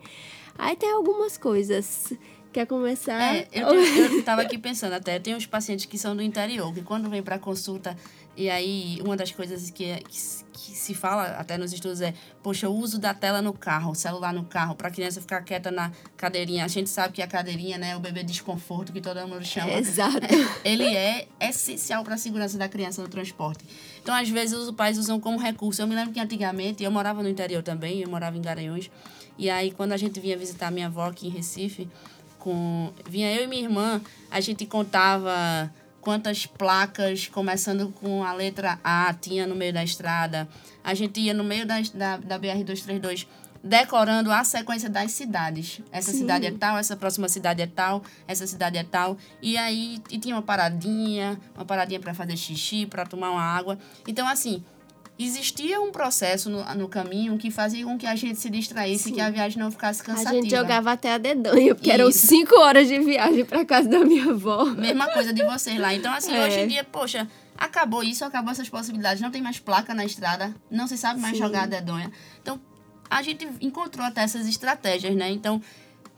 Aí 0.56 0.76
tem 0.76 0.90
algumas 0.90 1.36
coisas 1.38 2.12
Quer 2.54 2.66
começar? 2.66 3.34
É, 3.34 3.48
eu, 3.50 3.74
estava 4.16 4.42
aqui 4.42 4.56
pensando 4.56 4.92
até, 4.92 5.18
tem 5.18 5.34
uns 5.34 5.44
pacientes 5.44 5.86
que 5.86 5.98
são 5.98 6.14
do 6.14 6.22
interior, 6.22 6.72
que 6.72 6.82
quando 6.82 7.10
vem 7.10 7.20
para 7.20 7.36
consulta, 7.36 7.96
e 8.36 8.48
aí 8.48 9.00
uma 9.04 9.16
das 9.16 9.32
coisas 9.32 9.70
que, 9.70 9.86
é, 9.86 9.96
que, 9.96 10.16
que, 10.52 10.70
se 10.76 10.94
fala 10.94 11.24
até 11.36 11.58
nos 11.58 11.72
estudos 11.72 12.00
é, 12.00 12.14
poxa, 12.44 12.68
o 12.68 12.76
uso 12.76 13.00
da 13.00 13.12
tela 13.12 13.42
no 13.42 13.52
carro, 13.52 13.90
o 13.90 13.94
celular 13.96 14.32
no 14.32 14.44
carro, 14.44 14.76
para 14.76 14.86
a 14.86 14.90
criança 14.92 15.20
ficar 15.20 15.42
quieta 15.42 15.72
na 15.72 15.90
cadeirinha. 16.16 16.64
A 16.64 16.68
gente 16.68 16.88
sabe 16.88 17.14
que 17.14 17.22
a 17.22 17.26
cadeirinha, 17.26 17.76
né, 17.76 17.96
o 17.96 17.98
bebê 17.98 18.22
desconforto, 18.22 18.92
que 18.92 19.00
todo 19.00 19.18
mundo 19.26 19.44
chama. 19.44 19.72
É, 19.72 19.78
exato. 19.80 20.20
Ele 20.64 20.84
é 20.84 21.26
essencial 21.40 22.04
para 22.04 22.14
a 22.14 22.18
segurança 22.18 22.56
da 22.56 22.68
criança 22.68 23.02
no 23.02 23.08
transporte. 23.08 23.64
Então, 24.00 24.14
às 24.14 24.28
vezes, 24.28 24.56
os 24.56 24.70
pais 24.70 24.96
usam 24.96 25.18
como 25.18 25.38
recurso. 25.38 25.82
Eu 25.82 25.88
me 25.88 25.96
lembro 25.96 26.12
que 26.12 26.20
antigamente, 26.20 26.84
eu 26.84 26.90
morava 26.92 27.20
no 27.20 27.28
interior 27.28 27.64
também, 27.64 28.02
eu 28.02 28.08
morava 28.08 28.36
em 28.36 28.42
Garanhuns, 28.42 28.88
e 29.36 29.50
aí 29.50 29.72
quando 29.72 29.92
a 29.92 29.96
gente 29.96 30.20
vinha 30.20 30.36
visitar 30.36 30.70
minha 30.70 30.86
avó 30.86 31.06
aqui 31.06 31.26
em 31.26 31.30
Recife, 31.30 31.88
com. 32.44 32.92
Vinha 33.08 33.34
eu 33.34 33.44
e 33.44 33.46
minha 33.46 33.62
irmã, 33.62 34.02
a 34.30 34.38
gente 34.38 34.66
contava 34.66 35.72
quantas 36.02 36.44
placas, 36.44 37.26
começando 37.26 37.90
com 37.92 38.22
a 38.22 38.34
letra 38.34 38.78
A, 38.84 39.14
tinha 39.18 39.46
no 39.46 39.54
meio 39.54 39.72
da 39.72 39.82
estrada. 39.82 40.46
A 40.84 40.92
gente 40.92 41.18
ia 41.18 41.32
no 41.32 41.42
meio 41.42 41.66
da, 41.66 41.80
da, 41.94 42.16
da 42.18 42.38
BR-232 42.38 43.26
decorando 43.64 44.30
a 44.30 44.44
sequência 44.44 44.90
das 44.90 45.12
cidades. 45.12 45.80
Essa 45.90 46.12
Sim. 46.12 46.18
cidade 46.18 46.44
é 46.44 46.50
tal, 46.50 46.76
essa 46.76 46.94
próxima 46.94 47.30
cidade 47.30 47.62
é 47.62 47.66
tal, 47.66 48.02
essa 48.28 48.46
cidade 48.46 48.76
é 48.76 48.84
tal. 48.84 49.16
E 49.40 49.56
aí 49.56 50.02
e 50.10 50.18
tinha 50.18 50.36
uma 50.36 50.42
paradinha, 50.42 51.40
uma 51.54 51.64
paradinha 51.64 51.98
para 51.98 52.12
fazer 52.12 52.36
xixi, 52.36 52.84
para 52.84 53.06
tomar 53.06 53.30
uma 53.30 53.42
água. 53.42 53.78
Então, 54.06 54.28
assim, 54.28 54.62
existia 55.18 55.80
um 55.80 55.92
processo 55.92 56.50
no, 56.50 56.64
no 56.74 56.88
caminho 56.88 57.38
que 57.38 57.50
fazia 57.50 57.84
com 57.84 57.96
que 57.96 58.06
a 58.06 58.16
gente 58.16 58.38
se 58.38 58.50
distraísse, 58.50 59.10
e 59.10 59.12
que 59.12 59.20
a 59.20 59.30
viagem 59.30 59.58
não 59.58 59.70
ficasse 59.70 60.02
cansativa. 60.02 60.30
A 60.30 60.34
gente 60.34 60.50
jogava 60.50 60.92
até 60.92 61.12
a 61.12 61.18
dedanha, 61.18 61.74
porque 61.74 61.90
Isso. 61.90 62.00
eram 62.00 62.12
cinco 62.12 62.58
horas 62.58 62.88
de 62.88 62.98
viagem 62.98 63.44
para 63.44 63.64
casa 63.64 63.88
da 63.88 64.00
minha 64.00 64.30
avó. 64.30 64.64
Mesma 64.64 65.08
coisa 65.12 65.32
de 65.32 65.44
vocês 65.44 65.78
lá. 65.78 65.94
Então, 65.94 66.12
assim, 66.12 66.34
é. 66.34 66.44
hoje 66.44 66.60
em 66.60 66.68
dia, 66.68 66.84
poxa, 66.84 67.28
acabou 67.56 68.02
isso, 68.02 68.24
acabou 68.24 68.50
essas 68.50 68.68
possibilidades. 68.68 69.22
Não 69.22 69.30
tem 69.30 69.42
mais 69.42 69.58
placa 69.58 69.94
na 69.94 70.04
estrada, 70.04 70.54
não 70.70 70.88
se 70.88 70.98
sabe 70.98 71.20
mais 71.20 71.36
Sim. 71.36 71.42
jogar 71.44 71.62
a 71.62 71.66
dedonha. 71.66 72.10
Então, 72.42 72.60
a 73.08 73.22
gente 73.22 73.46
encontrou 73.60 74.04
até 74.04 74.22
essas 74.22 74.46
estratégias, 74.48 75.14
né? 75.14 75.30
Então, 75.30 75.62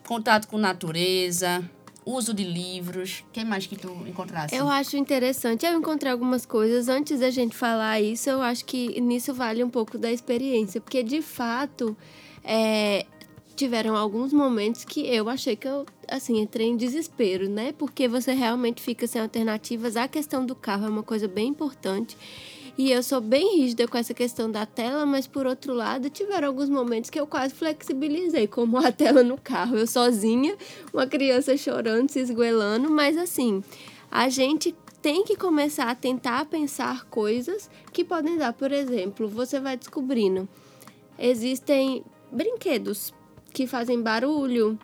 contato 0.06 0.48
com 0.48 0.56
natureza, 0.56 1.62
uso 2.06 2.32
de 2.32 2.44
livros. 2.44 3.24
O 3.28 3.32
que 3.32 3.44
mais 3.44 3.66
que 3.66 3.76
tu 3.76 3.90
encontrasse? 4.06 4.54
Eu 4.54 4.68
acho 4.68 4.96
interessante. 4.96 5.66
Eu 5.66 5.76
encontrei 5.76 6.12
algumas 6.12 6.46
coisas. 6.46 6.88
Antes 6.88 7.18
da 7.18 7.30
gente 7.30 7.54
falar 7.56 8.00
isso, 8.00 8.30
eu 8.30 8.40
acho 8.40 8.64
que 8.64 8.98
nisso 9.00 9.34
vale 9.34 9.64
um 9.64 9.68
pouco 9.68 9.98
da 9.98 10.10
experiência. 10.10 10.80
Porque, 10.80 11.02
de 11.02 11.20
fato, 11.20 11.96
é, 12.44 13.04
tiveram 13.56 13.96
alguns 13.96 14.32
momentos 14.32 14.84
que 14.84 15.00
eu 15.00 15.28
achei 15.28 15.56
que 15.56 15.66
eu, 15.66 15.84
assim, 16.06 16.38
entrei 16.38 16.68
em 16.68 16.76
desespero, 16.76 17.48
né? 17.48 17.72
Porque 17.76 18.06
você 18.06 18.32
realmente 18.32 18.80
fica 18.80 19.06
sem 19.08 19.20
alternativas. 19.20 19.96
A 19.96 20.06
questão 20.06 20.46
do 20.46 20.54
carro 20.54 20.86
é 20.86 20.88
uma 20.88 21.02
coisa 21.02 21.26
bem 21.26 21.48
importante. 21.48 22.16
E 22.78 22.92
eu 22.92 23.02
sou 23.02 23.22
bem 23.22 23.58
rígida 23.58 23.88
com 23.88 23.96
essa 23.96 24.12
questão 24.12 24.50
da 24.50 24.66
tela, 24.66 25.06
mas 25.06 25.26
por 25.26 25.46
outro 25.46 25.72
lado, 25.72 26.10
tiveram 26.10 26.48
alguns 26.48 26.68
momentos 26.68 27.08
que 27.08 27.18
eu 27.18 27.26
quase 27.26 27.54
flexibilizei, 27.54 28.46
como 28.46 28.76
a 28.76 28.92
tela 28.92 29.22
no 29.22 29.38
carro, 29.38 29.76
eu 29.78 29.86
sozinha, 29.86 30.56
uma 30.92 31.06
criança 31.06 31.56
chorando, 31.56 32.10
se 32.10 32.20
esgoelando, 32.20 32.90
mas 32.90 33.16
assim, 33.16 33.64
a 34.10 34.28
gente 34.28 34.74
tem 35.00 35.24
que 35.24 35.36
começar 35.36 35.88
a 35.88 35.94
tentar 35.94 36.44
pensar 36.46 37.04
coisas 37.04 37.70
que 37.92 38.04
podem 38.04 38.36
dar. 38.36 38.52
Por 38.52 38.72
exemplo, 38.72 39.28
você 39.28 39.60
vai 39.60 39.76
descobrindo. 39.76 40.48
Existem 41.18 42.04
brinquedos 42.30 43.14
que 43.52 43.66
fazem 43.66 44.02
barulho, 44.02 44.78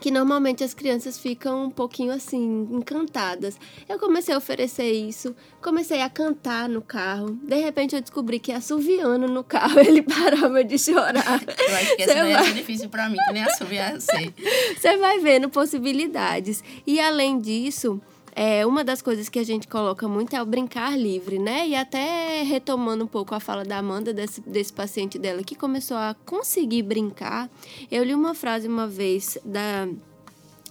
que 0.00 0.10
normalmente 0.10 0.62
as 0.62 0.74
crianças 0.74 1.18
ficam 1.18 1.64
um 1.64 1.70
pouquinho 1.70 2.12
assim, 2.12 2.68
encantadas. 2.70 3.58
Eu 3.88 3.98
comecei 3.98 4.34
a 4.34 4.38
oferecer 4.38 4.90
isso, 4.90 5.34
comecei 5.62 6.02
a 6.02 6.10
cantar 6.10 6.68
no 6.68 6.82
carro. 6.82 7.38
De 7.42 7.56
repente 7.56 7.94
eu 7.94 8.00
descobri 8.00 8.38
que 8.38 8.52
assoviando 8.52 9.26
no 9.26 9.42
carro 9.42 9.78
ele 9.80 10.02
parava 10.02 10.62
de 10.62 10.78
chorar. 10.78 11.42
Eu 11.46 11.76
acho 11.76 11.96
que 11.96 12.02
essa 12.02 12.14
vai... 12.14 12.32
é 12.32 12.52
difícil 12.52 12.88
para 12.88 13.08
mim, 13.08 13.16
que 13.26 13.32
nem 13.32 13.42
assoviar 13.42 14.00
sei. 14.00 14.32
Você 14.76 14.96
vai 14.96 15.18
vendo 15.20 15.48
possibilidades. 15.48 16.62
E 16.86 17.00
além 17.00 17.40
disso, 17.40 18.00
é, 18.38 18.66
uma 18.66 18.84
das 18.84 19.00
coisas 19.00 19.30
que 19.30 19.38
a 19.38 19.42
gente 19.42 19.66
coloca 19.66 20.06
muito 20.06 20.36
é 20.36 20.42
o 20.42 20.44
brincar 20.44 20.94
livre, 20.94 21.38
né? 21.38 21.66
E 21.66 21.74
até 21.74 22.42
retomando 22.42 23.02
um 23.02 23.06
pouco 23.06 23.34
a 23.34 23.40
fala 23.40 23.64
da 23.64 23.78
Amanda, 23.78 24.12
desse, 24.12 24.42
desse 24.42 24.70
paciente 24.70 25.18
dela 25.18 25.42
que 25.42 25.54
começou 25.54 25.96
a 25.96 26.14
conseguir 26.26 26.82
brincar, 26.82 27.48
eu 27.90 28.04
li 28.04 28.14
uma 28.14 28.34
frase 28.34 28.68
uma 28.68 28.86
vez 28.86 29.38
da 29.42 29.88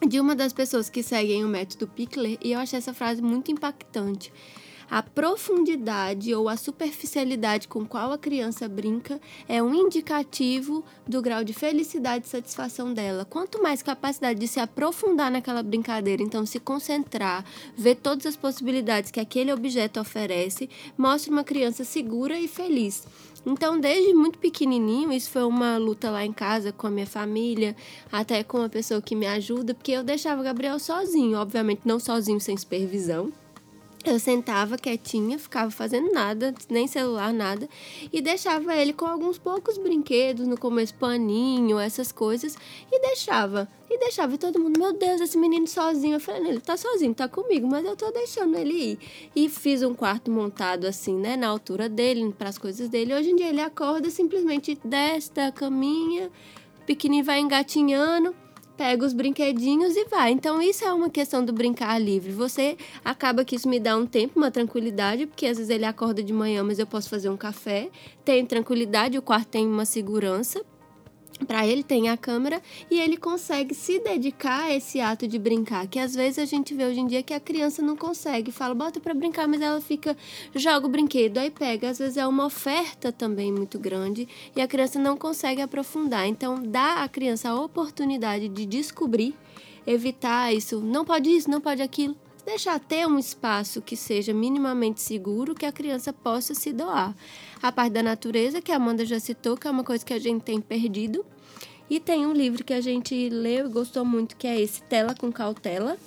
de 0.08 0.20
uma 0.20 0.36
das 0.36 0.54
pessoas 0.54 0.90
que 0.90 1.02
seguem 1.02 1.44
o 1.44 1.48
método 1.48 1.88
Pickler 1.88 2.38
e 2.44 2.52
eu 2.52 2.60
achei 2.60 2.78
essa 2.78 2.94
frase 2.94 3.20
muito 3.20 3.52
impactante. 3.52 4.32
A 4.90 5.02
profundidade 5.02 6.34
ou 6.36 6.48
a 6.48 6.56
superficialidade 6.56 7.68
com 7.68 7.86
qual 7.86 8.12
a 8.12 8.18
criança 8.18 8.68
brinca 8.70 9.20
é 9.48 9.62
um 9.62 9.74
indicativo 9.74 10.84
do 11.08 11.22
grau 11.22 11.44
de 11.44 11.54
felicidade 11.54 12.26
e 12.26 12.30
satisfação 12.30 12.94
dela. 12.94 13.26
Quanto 13.26 13.62
mais 13.62 13.82
capacidade 13.82 14.40
de 14.40 14.48
se 14.48 14.60
aprofundar 14.60 15.32
naquela 15.32 15.64
brincadeira, 15.64 16.22
então 16.22 16.46
se 16.46 16.60
concentrar, 16.60 17.44
ver 17.76 17.96
todas 17.96 18.28
as 18.28 18.36
possibilidades 18.36 19.10
que 19.10 19.20
aquele 19.20 19.52
objeto 19.52 20.00
oferece, 20.00 20.70
mostra 20.96 21.32
uma 21.32 21.44
criança 21.44 21.84
segura 21.84 22.40
e 22.40 22.48
feliz. 22.48 23.08
Então, 23.44 23.80
desde 23.80 24.14
muito 24.14 24.40
pequenininho, 24.40 25.12
isso 25.12 25.30
foi 25.30 25.44
uma 25.44 25.78
luta 25.78 26.10
lá 26.10 26.26
em 26.26 26.34
casa 26.34 26.72
com 26.72 26.88
a 26.88 26.92
minha 26.92 27.06
família, 27.06 27.76
até 28.12 28.44
com 28.44 28.62
a 28.62 28.70
pessoa 28.70 29.02
que 29.02 29.16
me 29.16 29.28
ajuda, 29.28 29.74
porque 29.74 29.92
eu 29.92 30.04
deixava 30.04 30.42
o 30.42 30.44
Gabriel 30.44 30.80
sozinho, 30.80 31.38
obviamente 31.38 31.82
não 31.86 32.00
sozinho 32.00 32.40
sem 32.40 32.58
supervisão 32.58 33.32
eu 34.06 34.20
sentava 34.20 34.78
quietinha, 34.78 35.40
ficava 35.40 35.72
fazendo 35.72 36.12
nada, 36.12 36.54
nem 36.70 36.88
celular, 36.88 37.34
nada, 37.34 37.68
e 38.12 38.22
deixava 38.22 38.76
ele 38.76 38.94
com 38.94 39.06
alguns 39.06 39.38
poucos 39.38 39.78
brinquedos, 39.78 40.48
no 40.48 40.58
começo 40.58 40.94
paninho, 40.96 41.80
essas 41.80 42.12
coisas, 42.12 42.56
e 42.92 43.00
deixava. 43.02 43.68
E 43.90 44.00
deixava 44.00 44.34
e 44.34 44.38
todo 44.38 44.60
mundo, 44.60 44.80
meu 44.80 44.94
Deus, 44.94 45.22
esse 45.22 45.38
menino 45.38 45.68
sozinho. 45.68 46.16
Eu 46.16 46.20
falei, 46.20 46.50
ele 46.50 46.60
tá 46.60 46.76
sozinho, 46.76 47.14
tá 47.14 47.28
comigo, 47.28 47.68
mas 47.68 47.86
eu 47.86 47.96
tô 47.96 48.12
deixando 48.12 48.58
ele 48.58 48.74
ir. 48.74 49.00
E 49.36 49.48
fiz 49.48 49.84
um 49.84 49.94
quarto 49.94 50.32
montado 50.32 50.86
assim, 50.86 51.16
né, 51.16 51.36
na 51.38 51.48
altura 51.48 51.88
dele, 51.88 52.34
para 52.38 52.50
as 52.50 52.58
coisas 52.58 52.90
dele. 52.90 53.14
Hoje 53.14 53.30
em 53.32 53.36
dia 53.36 53.50
ele 53.50 53.62
acorda, 53.62 54.10
simplesmente 54.10 54.78
desta 54.84 55.52
caminha, 55.52 56.32
pequenininho 56.86 57.26
vai 57.26 57.40
engatinhando 57.40 58.36
pega 58.78 59.06
os 59.06 59.14
brinquedinhos 59.14 59.96
e 59.96 60.06
vai. 60.06 60.32
Então, 60.32 60.62
isso 60.62 60.84
é 60.84 60.94
uma 60.94 61.10
questão 61.10 61.44
do 61.44 61.54
brincar 61.54 62.00
livre. 62.00 62.32
Você 62.32 62.78
acaba 63.04 63.46
que 63.46 63.56
isso 63.56 63.68
me 63.68 63.80
dá 63.80 63.98
um 63.98 64.06
tempo, 64.06 64.38
uma 64.38 64.52
tranquilidade, 64.52 65.26
porque 65.26 65.46
às 65.46 65.58
vezes 65.58 65.70
ele 65.70 65.86
acorda 65.86 66.22
de 66.22 66.34
manhã, 66.34 66.64
mas 66.64 66.80
eu 66.80 66.88
posso 66.88 67.10
fazer 67.10 67.30
um 67.30 67.38
café. 67.38 67.90
Tem 68.24 68.46
tranquilidade, 68.46 69.18
o 69.18 69.22
quarto 69.22 69.48
tem 69.48 69.66
uma 69.66 69.86
segurança 69.86 70.64
para 71.44 71.68
ele 71.68 71.84
tem 71.84 72.10
a 72.10 72.16
câmera 72.16 72.62
e 72.90 73.00
ele 73.00 73.18
consegue 73.18 73.74
se 73.74 74.00
dedicar 74.00 74.66
a 74.66 74.76
esse 74.76 75.02
ato 75.02 75.28
de 75.28 75.38
brincar, 75.38 75.88
que 75.88 76.00
às 76.00 76.16
vezes 76.16 76.40
a 76.40 76.46
gente 76.46 76.74
vê 76.74 76.86
hoje 76.86 77.00
em 77.00 77.08
dia 77.08 77.24
que 77.24 77.34
a 77.34 77.40
criança 77.40 77.82
não 77.82 77.96
consegue, 77.96 78.52
fala, 78.52 78.74
bota 78.74 79.00
para 79.00 79.14
brincar, 79.14 79.48
mas 79.48 79.62
ela 79.62 79.82
fica, 79.82 80.16
joga 80.54 80.86
o 80.86 80.90
brinquedo, 80.90 81.38
aí 81.38 81.52
pega, 81.52 81.90
às 81.90 82.00
vezes 82.00 82.18
é 82.18 82.26
uma 82.26 82.46
oferta 82.46 83.12
também 83.12 83.52
muito 83.52 83.78
grande 83.78 84.28
e 84.56 84.62
a 84.62 84.68
criança 84.68 84.98
não 85.00 85.18
consegue 85.18 85.62
aprofundar. 85.62 86.28
Então, 86.28 86.62
dá 86.64 87.04
à 87.04 87.10
criança 87.10 87.50
a 87.50 87.62
oportunidade 87.62 88.48
de 88.48 88.66
descobrir, 88.66 89.36
evitar 89.86 90.54
isso, 90.54 90.80
não 90.80 91.04
pode 91.04 91.30
isso, 91.30 91.50
não 91.50 91.60
pode 91.60 91.82
aquilo, 91.82 92.16
deixar 92.46 92.80
ter 92.80 93.08
um 93.08 93.18
espaço 93.18 93.82
que 93.82 93.98
seja 93.98 94.34
minimamente 94.34 95.02
seguro, 95.02 95.56
que 95.56 95.66
a 95.66 95.72
criança 95.72 96.14
possa 96.14 96.54
se 96.54 96.72
doar. 96.72 97.16
A 97.62 97.72
parte 97.72 97.94
da 97.94 98.04
natureza, 98.04 98.62
que 98.62 98.72
a 98.72 98.76
Amanda 98.76 99.06
já 99.06 99.20
citou, 99.20 99.58
que 99.58 99.68
é 99.68 99.72
uma 99.72 99.84
coisa 99.84 100.06
que 100.06 100.14
a 100.14 100.20
gente 100.20 100.44
tem 100.44 100.62
perdido. 100.62 101.26
E 101.90 102.00
tem 102.00 102.26
um 102.26 102.34
livro 102.34 102.64
que 102.64 102.74
a 102.74 102.82
gente 102.82 103.30
leu 103.30 103.68
e 103.68 103.70
gostou 103.70 104.06
muito, 104.06 104.36
que 104.36 104.48
é 104.48 104.60
esse 104.60 104.82
Tela 104.84 105.14
com 105.16 105.32
Cautela, 105.32 105.98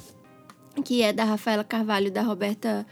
que 0.84 1.02
é 1.02 1.12
da 1.12 1.24
Rafaela 1.24 1.64
Carvalho 1.64 2.08
e 2.08 2.10
da 2.10 2.22
Roberta 2.22 2.86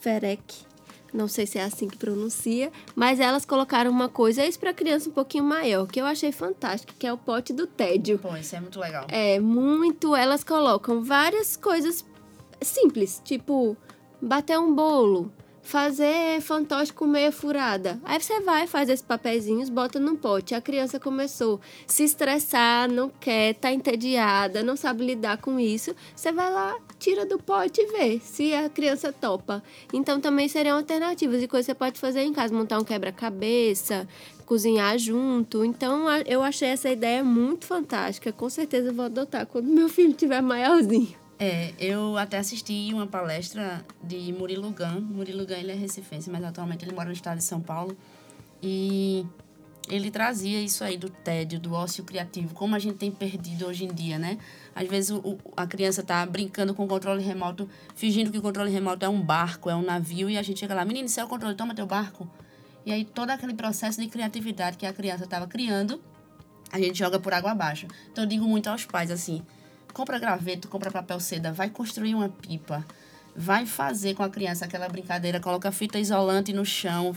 Ferec. 0.00 0.68
Não 1.12 1.26
sei 1.26 1.46
se 1.46 1.58
é 1.58 1.64
assim 1.64 1.88
que 1.88 1.96
pronuncia, 1.96 2.70
mas 2.94 3.18
elas 3.18 3.44
colocaram 3.44 3.90
uma 3.90 4.08
coisa, 4.08 4.44
isso 4.44 4.58
para 4.58 4.74
criança 4.74 5.08
um 5.08 5.12
pouquinho 5.12 5.44
maior, 5.44 5.86
que 5.86 6.00
eu 6.00 6.04
achei 6.04 6.30
fantástico, 6.30 6.92
que 6.98 7.06
é 7.06 7.12
o 7.12 7.16
pote 7.16 7.52
do 7.52 7.66
tédio. 7.66 8.18
Pô, 8.18 8.36
isso 8.36 8.54
é 8.54 8.60
muito 8.60 8.78
legal. 8.78 9.06
É, 9.08 9.40
muito. 9.40 10.14
Elas 10.14 10.44
colocam 10.44 11.02
várias 11.02 11.56
coisas 11.56 12.02
simples, 12.60 13.20
tipo 13.24 13.76
bater 14.20 14.58
um 14.58 14.74
bolo, 14.74 15.32
fazer 15.68 16.40
fantoche 16.40 16.92
com 16.94 17.06
meia 17.06 17.30
furada. 17.30 18.00
Aí 18.02 18.18
você 18.18 18.40
vai, 18.40 18.66
faz 18.66 18.88
esses 18.88 19.04
papeizinhos, 19.04 19.68
bota 19.68 20.00
num 20.00 20.16
pote. 20.16 20.54
A 20.54 20.62
criança 20.62 20.98
começou 20.98 21.60
a 21.86 21.92
se 21.92 22.04
estressar, 22.04 22.90
não 22.90 23.10
quer, 23.10 23.54
tá 23.54 23.70
entediada, 23.70 24.62
não 24.62 24.76
sabe 24.76 25.04
lidar 25.04 25.36
com 25.36 25.60
isso. 25.60 25.94
Você 26.16 26.32
vai 26.32 26.50
lá, 26.50 26.74
tira 26.98 27.26
do 27.26 27.38
pote 27.38 27.82
e 27.82 27.86
vê 27.86 28.18
se 28.18 28.54
a 28.54 28.70
criança 28.70 29.12
topa. 29.12 29.62
Então 29.92 30.18
também 30.20 30.48
seriam 30.48 30.78
alternativas 30.78 31.42
e 31.42 31.46
coisas 31.46 31.66
que 31.66 31.72
você 31.72 31.78
pode 31.78 32.00
fazer 32.00 32.22
em 32.22 32.32
casa, 32.32 32.54
montar 32.54 32.78
um 32.78 32.84
quebra-cabeça, 32.84 34.08
cozinhar 34.46 34.96
junto. 34.98 35.66
Então 35.66 36.06
eu 36.26 36.42
achei 36.42 36.68
essa 36.68 36.88
ideia 36.88 37.22
muito 37.22 37.66
fantástica. 37.66 38.32
Com 38.32 38.48
certeza 38.48 38.90
vou 38.90 39.04
adotar 39.04 39.46
quando 39.46 39.66
meu 39.66 39.90
filho 39.90 40.14
tiver 40.14 40.40
maiorzinho. 40.40 41.27
É, 41.38 41.72
eu 41.78 42.16
até 42.16 42.38
assisti 42.38 42.90
uma 42.92 43.06
palestra 43.06 43.84
de 44.02 44.32
Murilo 44.32 44.70
Gun. 44.72 45.00
Murilo 45.00 45.46
Gun, 45.46 45.54
ele 45.54 45.72
é 45.72 45.74
recifense, 45.74 46.28
mas 46.28 46.42
atualmente 46.42 46.84
ele 46.84 46.92
mora 46.92 47.06
no 47.06 47.12
estado 47.12 47.38
de 47.38 47.44
São 47.44 47.60
Paulo. 47.60 47.96
E 48.60 49.24
ele 49.88 50.10
trazia 50.10 50.60
isso 50.60 50.82
aí 50.82 50.96
do 50.96 51.08
tédio, 51.08 51.60
do 51.60 51.72
ócio 51.72 52.04
criativo, 52.04 52.54
como 52.54 52.74
a 52.74 52.78
gente 52.78 52.96
tem 52.96 53.10
perdido 53.10 53.66
hoje 53.66 53.84
em 53.84 53.94
dia, 53.94 54.18
né? 54.18 54.36
Às 54.74 54.88
vezes 54.88 55.10
o, 55.10 55.38
a 55.56 55.66
criança 55.66 56.02
tá 56.02 56.24
brincando 56.26 56.74
com 56.74 56.84
o 56.84 56.88
controle 56.88 57.22
remoto, 57.22 57.68
fingindo 57.94 58.30
que 58.30 58.38
o 58.38 58.42
controle 58.42 58.70
remoto 58.70 59.06
é 59.06 59.08
um 59.08 59.20
barco, 59.20 59.70
é 59.70 59.76
um 59.76 59.82
navio, 59.82 60.28
e 60.28 60.36
a 60.36 60.42
gente 60.42 60.60
chega 60.60 60.74
lá, 60.74 60.84
menino, 60.84 61.06
isso 61.06 61.20
é 61.20 61.24
o 61.24 61.28
controle, 61.28 61.54
toma 61.54 61.74
teu 61.74 61.86
barco. 61.86 62.28
E 62.84 62.92
aí 62.92 63.04
todo 63.04 63.30
aquele 63.30 63.54
processo 63.54 64.00
de 64.00 64.08
criatividade 64.08 64.76
que 64.76 64.86
a 64.86 64.92
criança 64.92 65.24
estava 65.24 65.46
criando, 65.46 66.02
a 66.70 66.78
gente 66.78 66.98
joga 66.98 67.18
por 67.18 67.32
água 67.32 67.52
abaixo. 67.52 67.86
Então 68.10 68.24
eu 68.24 68.28
digo 68.28 68.44
muito 68.44 68.68
aos 68.68 68.84
pais 68.84 69.10
assim, 69.10 69.42
compra 69.92 70.18
graveto, 70.18 70.68
compra 70.68 70.90
papel 70.90 71.20
seda, 71.20 71.52
vai 71.52 71.70
construir 71.70 72.14
uma 72.14 72.28
pipa, 72.28 72.84
vai 73.34 73.66
fazer 73.66 74.14
com 74.14 74.22
a 74.22 74.28
criança 74.28 74.64
aquela 74.64 74.88
brincadeira, 74.88 75.40
coloca 75.40 75.70
fita 75.70 75.98
isolante 75.98 76.52
no 76.52 76.64
chão, 76.64 77.14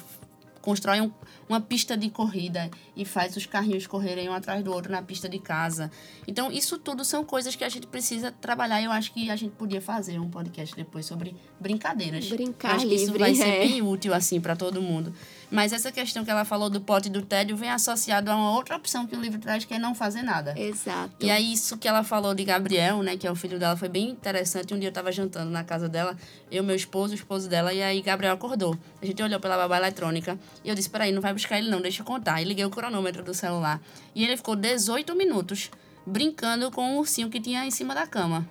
constrói 0.61 1.01
um, 1.01 1.11
uma 1.49 1.59
pista 1.59 1.97
de 1.97 2.09
corrida 2.09 2.69
e 2.95 3.03
faz 3.03 3.35
os 3.35 3.45
carrinhos 3.45 3.87
correrem 3.87 4.29
um 4.29 4.33
atrás 4.33 4.63
do 4.63 4.71
outro 4.71 4.91
na 4.91 5.01
pista 5.01 5.27
de 5.27 5.39
casa. 5.39 5.91
Então, 6.27 6.51
isso 6.51 6.77
tudo 6.77 7.03
são 7.03 7.25
coisas 7.25 7.55
que 7.55 7.63
a 7.63 7.69
gente 7.69 7.87
precisa 7.87 8.31
trabalhar. 8.31 8.81
Eu 8.81 8.91
acho 8.91 9.11
que 9.11 9.29
a 9.29 9.35
gente 9.35 9.53
podia 9.53 9.81
fazer 9.81 10.19
um 10.19 10.29
podcast 10.29 10.75
depois 10.75 11.05
sobre 11.05 11.35
brincadeiras. 11.59 12.29
Brincar 12.29 12.75
acho 12.75 12.85
livre, 12.85 12.97
que 12.97 13.03
isso 13.03 13.19
vai 13.19 13.31
é. 13.31 13.35
ser 13.35 13.67
bem 13.67 13.81
útil, 13.81 14.13
assim, 14.13 14.39
para 14.39 14.55
todo 14.55 14.81
mundo. 14.81 15.13
Mas 15.51 15.73
essa 15.73 15.91
questão 15.91 16.23
que 16.23 16.31
ela 16.31 16.45
falou 16.45 16.69
do 16.69 16.79
pote 16.79 17.09
do 17.09 17.21
tédio 17.21 17.57
vem 17.57 17.69
associado 17.69 18.31
a 18.31 18.35
uma 18.37 18.53
outra 18.53 18.77
opção 18.77 19.05
que 19.05 19.13
o 19.13 19.19
livro 19.19 19.37
traz, 19.37 19.65
que 19.65 19.73
é 19.73 19.77
não 19.77 19.93
fazer 19.93 20.21
nada. 20.21 20.57
Exato. 20.57 21.13
E 21.19 21.29
aí, 21.29 21.51
isso 21.51 21.77
que 21.77 21.89
ela 21.89 22.05
falou 22.05 22.33
de 22.33 22.45
Gabriel, 22.45 23.03
né, 23.03 23.17
que 23.17 23.27
é 23.27 23.31
o 23.31 23.35
filho 23.35 23.59
dela, 23.59 23.75
foi 23.75 23.89
bem 23.89 24.09
interessante. 24.09 24.73
Um 24.73 24.79
dia 24.79 24.87
eu 24.87 24.93
tava 24.93 25.11
jantando 25.11 25.51
na 25.51 25.61
casa 25.65 25.89
dela, 25.89 26.15
eu, 26.49 26.63
meu 26.63 26.75
esposo, 26.75 27.11
o 27.11 27.15
esposo 27.15 27.49
dela, 27.49 27.73
e 27.73 27.83
aí 27.83 28.01
Gabriel 28.01 28.33
acordou. 28.33 28.77
A 29.01 29.05
gente 29.05 29.21
olhou 29.21 29.41
pela 29.41 29.57
babá 29.57 29.75
eletrônica 29.75 30.39
e 30.63 30.69
eu 30.69 30.75
disse: 30.75 30.89
peraí, 30.89 31.11
não 31.11 31.21
vai 31.21 31.33
buscar 31.33 31.57
ele 31.57 31.69
não, 31.69 31.81
deixa 31.81 32.01
eu 32.01 32.05
contar. 32.05 32.41
E 32.41 32.45
liguei 32.45 32.63
o 32.63 32.69
cronômetro 32.69 33.21
do 33.21 33.33
celular. 33.33 33.81
E 34.15 34.23
ele 34.23 34.37
ficou 34.37 34.55
18 34.55 35.13
minutos 35.17 35.69
brincando 36.05 36.71
com 36.71 36.95
o 36.95 36.99
ursinho 36.99 37.29
que 37.29 37.41
tinha 37.41 37.65
em 37.65 37.71
cima 37.71 37.93
da 37.93 38.07
cama. 38.07 38.47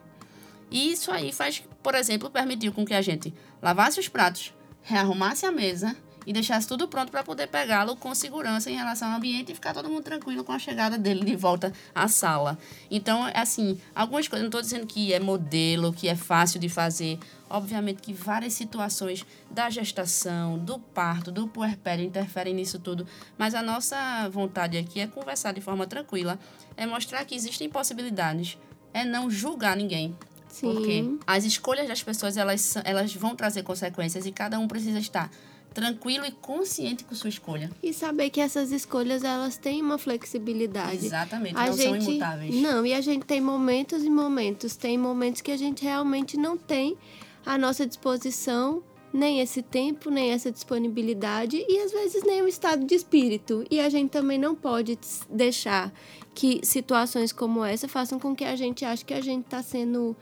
E 0.71 0.93
isso 0.93 1.11
aí 1.11 1.33
faz, 1.33 1.63
por 1.83 1.95
exemplo, 1.95 2.29
permitiu 2.29 2.73
com 2.73 2.85
que 2.85 2.93
a 2.93 3.01
gente 3.01 3.33
lavasse 3.63 3.99
os 3.99 4.07
pratos, 4.07 4.53
rearrumasse 4.83 5.47
a 5.47 5.51
mesa 5.51 5.97
e 6.27 6.33
deixasse 6.33 6.67
tudo 6.67 6.87
pronto 6.89 7.11
para 7.11 7.23
poder 7.23 7.47
pegá-lo 7.47 7.97
com 7.97 8.15
segurança 8.15 8.71
em 8.71 8.77
relação 8.77 9.11
ao 9.11 9.17
ambiente 9.17 9.53
e 9.53 9.55
ficar 9.55 9.73
todo 9.73 9.89
mundo 9.89 10.03
tranquilo 10.03 10.45
com 10.45 10.53
a 10.53 10.59
chegada 10.59 10.99
dele 10.99 11.25
de 11.25 11.37
volta 11.37 11.73
à 11.95 12.09
sala. 12.09 12.59
Então, 12.91 13.27
é 13.29 13.39
assim, 13.39 13.81
algumas 13.95 14.29
coisas, 14.29 14.43
não 14.43 14.49
estou 14.49 14.61
dizendo 14.61 14.87
que 14.87 15.13
é 15.13 15.21
modelo, 15.21 15.93
que 15.93 16.09
é 16.09 16.15
fácil 16.15 16.61
de 16.61 16.69
fazer. 16.69 17.19
Obviamente 17.49 18.01
que 18.01 18.13
várias 18.13 18.53
situações 18.53 19.27
da 19.51 19.69
gestação, 19.69 20.57
do 20.57 20.79
parto, 20.79 21.33
do 21.33 21.49
puerpério 21.49 22.05
interferem 22.05 22.55
nisso 22.55 22.79
tudo, 22.79 23.07
mas 23.37 23.55
a 23.55 23.63
nossa 23.63 24.29
vontade 24.29 24.79
aqui 24.79 25.01
é 25.01 25.07
conversar 25.09 25.53
de 25.53 25.61
forma 25.61 25.85
tranquila, 25.85 26.39
é 26.77 26.87
mostrar 26.87 27.25
que 27.25 27.35
existem 27.35 27.69
possibilidades, 27.69 28.57
é 28.95 29.05
não 29.05 29.29
julgar 29.29 29.77
ninguém, 29.77 30.17
Sim. 30.49 30.73
porque 30.73 31.05
as 31.27 31.45
escolhas 31.45 31.89
das 31.89 32.03
pessoas 32.03 32.37
elas, 32.37 32.77
elas 32.85 33.13
vão 33.15 33.35
trazer 33.35 33.65
consequências 33.65 34.27
e 34.27 34.31
cada 34.31 34.57
um 34.59 34.69
precisa 34.69 35.01
estar 35.01 35.29
tranquilo 35.73 36.25
e 36.27 36.31
consciente 36.31 37.05
com 37.05 37.15
sua 37.15 37.29
escolha. 37.31 37.71
E 37.83 37.93
saber 37.93 38.31
que 38.31 38.41
essas 38.41 38.73
escolhas 38.73 39.23
elas 39.25 39.57
têm 39.57 39.81
uma 39.83 39.99
flexibilidade. 39.99 41.07
Exatamente, 41.07 41.57
A 41.57 41.67
não 41.67 41.73
são 41.73 41.95
gente 41.95 42.11
imutáveis. 42.11 42.55
não, 42.57 42.85
e 42.87 42.93
a 42.95 43.01
gente 43.01 43.25
tem 43.25 43.41
momentos 43.41 44.05
e 44.05 44.11
momentos, 44.11 44.77
tem 44.77 44.99
momentos 44.99 45.41
que 45.41 45.51
a 45.51 45.57
gente 45.57 45.83
realmente 45.85 46.37
não 46.37 46.57
tem 46.57 46.97
à 47.45 47.57
nossa 47.57 47.87
disposição 47.87 48.83
nem 49.13 49.41
esse 49.41 49.61
tempo, 49.61 50.09
nem 50.09 50.31
essa 50.31 50.53
disponibilidade 50.53 51.65
e 51.69 51.79
às 51.81 51.91
vezes 51.91 52.23
nem 52.23 52.43
o 52.43 52.49
estado 52.49 52.85
de 52.87 52.95
espírito. 52.95 53.65
E 53.71 53.81
a 53.81 53.89
gente 53.89 54.11
também 54.11 54.39
não 54.39 54.55
pode 54.55 54.97
deixar 55.29 55.93
que 56.33 56.61
situações 56.63 57.33
como 57.33 57.65
essa 57.65 57.89
façam 57.89 58.21
com 58.21 58.37
que 58.37 58.45
a 58.45 58.55
gente 58.55 58.85
ache 58.85 59.05
que 59.05 59.13
a 59.15 59.21
gente 59.21 59.45
está 59.47 59.63
sendo 59.65 60.17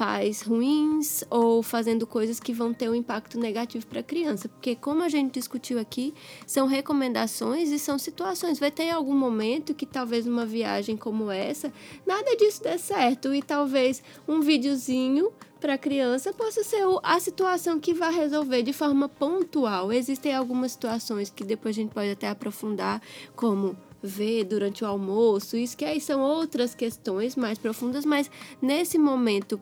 pais 0.00 0.40
ruins 0.40 1.22
ou 1.28 1.62
fazendo 1.62 2.06
coisas 2.06 2.40
que 2.40 2.54
vão 2.54 2.72
ter 2.72 2.88
um 2.88 2.94
impacto 2.94 3.38
negativo 3.38 3.86
para 3.86 4.00
a 4.00 4.02
criança. 4.02 4.48
Porque, 4.48 4.74
como 4.74 5.02
a 5.02 5.10
gente 5.10 5.34
discutiu 5.34 5.78
aqui, 5.78 6.14
são 6.46 6.66
recomendações 6.66 7.68
e 7.68 7.78
são 7.78 7.98
situações. 7.98 8.58
Vai 8.58 8.70
ter 8.70 8.88
algum 8.88 9.14
momento 9.14 9.74
que 9.74 9.84
talvez 9.84 10.26
uma 10.26 10.46
viagem 10.46 10.96
como 10.96 11.30
essa, 11.30 11.70
nada 12.06 12.34
disso 12.34 12.62
dê 12.62 12.78
certo 12.78 13.34
e 13.34 13.42
talvez 13.42 14.02
um 14.26 14.40
videozinho 14.40 15.30
para 15.60 15.74
a 15.74 15.78
criança 15.78 16.32
possa 16.32 16.64
ser 16.64 16.82
a 17.02 17.20
situação 17.20 17.78
que 17.78 17.92
vai 17.92 18.14
resolver 18.14 18.62
de 18.62 18.72
forma 18.72 19.06
pontual. 19.06 19.92
Existem 19.92 20.34
algumas 20.34 20.72
situações 20.72 21.28
que 21.28 21.44
depois 21.44 21.76
a 21.76 21.80
gente 21.82 21.92
pode 21.92 22.08
até 22.08 22.26
aprofundar, 22.26 23.02
como 23.36 23.76
ver 24.02 24.44
durante 24.44 24.82
o 24.82 24.86
almoço, 24.86 25.58
isso 25.58 25.76
que 25.76 25.84
aí 25.84 26.00
são 26.00 26.22
outras 26.22 26.74
questões 26.74 27.36
mais 27.36 27.58
profundas, 27.58 28.06
mas 28.06 28.30
nesse 28.62 28.96
momento 28.96 29.60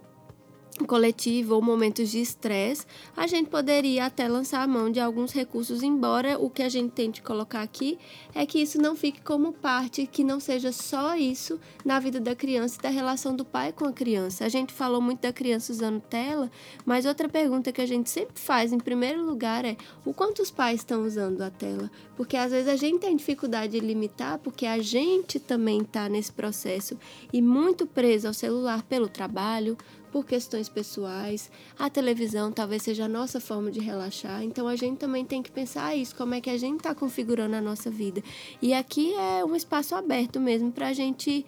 coletivo 0.87 1.55
ou 1.55 1.63
momentos 1.63 2.11
de 2.11 2.21
estresse, 2.21 2.87
a 3.17 3.27
gente 3.27 3.49
poderia 3.49 4.07
até 4.07 4.29
lançar 4.29 4.63
a 4.63 4.67
mão 4.67 4.91
de 4.91 5.01
alguns 5.01 5.33
recursos, 5.33 5.83
embora 5.83 6.39
o 6.39 6.51
que 6.51 6.63
a 6.63 6.69
gente 6.69 6.93
tente 6.93 7.23
colocar 7.23 7.63
aqui 7.63 7.99
é 8.35 8.45
que 8.47 8.61
isso 8.61 8.81
não 8.81 8.95
fique 8.95 9.21
como 9.23 9.53
parte, 9.53 10.07
que 10.07 10.23
não 10.23 10.41
seja 10.41 10.73
só 10.73 11.17
isso 11.17 11.61
na 11.85 11.99
vida 11.99 12.21
da 12.21 12.35
criança 12.35 12.79
e 12.79 12.83
da 12.83 12.89
relação 12.89 13.35
do 13.35 13.45
pai 13.45 13.73
com 13.73 13.85
a 13.85 13.93
criança. 13.93 14.45
A 14.45 14.49
gente 14.49 14.73
falou 14.73 15.01
muito 15.01 15.21
da 15.21 15.33
criança 15.33 15.73
usando 15.73 16.01
tela, 16.01 16.51
mas 16.85 17.07
outra 17.07 17.29
pergunta 17.29 17.73
que 17.73 17.81
a 17.81 17.87
gente 17.87 18.11
sempre 18.11 18.39
faz 18.41 18.73
em 18.73 18.79
primeiro 18.79 19.25
lugar 19.25 19.65
é 19.65 19.77
o 20.05 20.13
quanto 20.13 20.43
os 20.43 20.51
pais 20.51 20.81
estão 20.81 21.05
usando 21.05 21.43
a 21.43 21.51
tela? 21.51 21.91
Porque 22.17 22.37
às 22.37 22.51
vezes 22.51 22.69
a 22.69 22.77
gente 22.77 23.01
tem 23.01 23.17
dificuldade 23.17 23.79
de 23.79 23.81
limitar, 23.81 24.39
porque 24.39 24.67
a 24.67 24.79
gente 24.79 25.39
também 25.39 25.83
está 25.83 26.09
nesse 26.09 26.33
processo 26.33 26.99
e 27.33 27.41
muito 27.41 27.87
preso 27.87 28.27
ao 28.27 28.35
celular 28.35 28.83
pelo 28.83 29.09
trabalho, 29.09 29.77
por 30.09 30.27
questões 30.27 30.69
pessoais. 30.69 31.51
A 31.79 31.89
televisão 31.89 32.51
talvez 32.51 32.83
seja 32.83 33.05
a 33.05 33.09
nossa 33.09 33.41
forma 33.41 33.71
de 33.71 33.81
relaxar. 33.81 34.43
Então 34.43 34.67
a 34.67 34.77
gente 34.77 34.99
também 34.99 35.25
tem 35.25 35.43
que 35.43 35.51
pensar 35.51 35.95
isso, 35.95 36.15
como 36.17 36.35
é 36.35 36.41
que 36.41 36.51
a 36.51 36.59
gente 36.59 36.79
está 36.79 36.95
configurando 36.95 37.57
a 37.57 37.61
nossa 37.61 37.91
vida. 37.91 38.23
E 38.61 38.75
aqui 38.75 39.15
é 39.15 39.45
um 39.45 39.55
espaço 39.55 39.95
aberto 39.95 40.41
mesmo 40.41 40.73
para 40.73 40.89
a 40.89 40.93
gente 40.93 41.45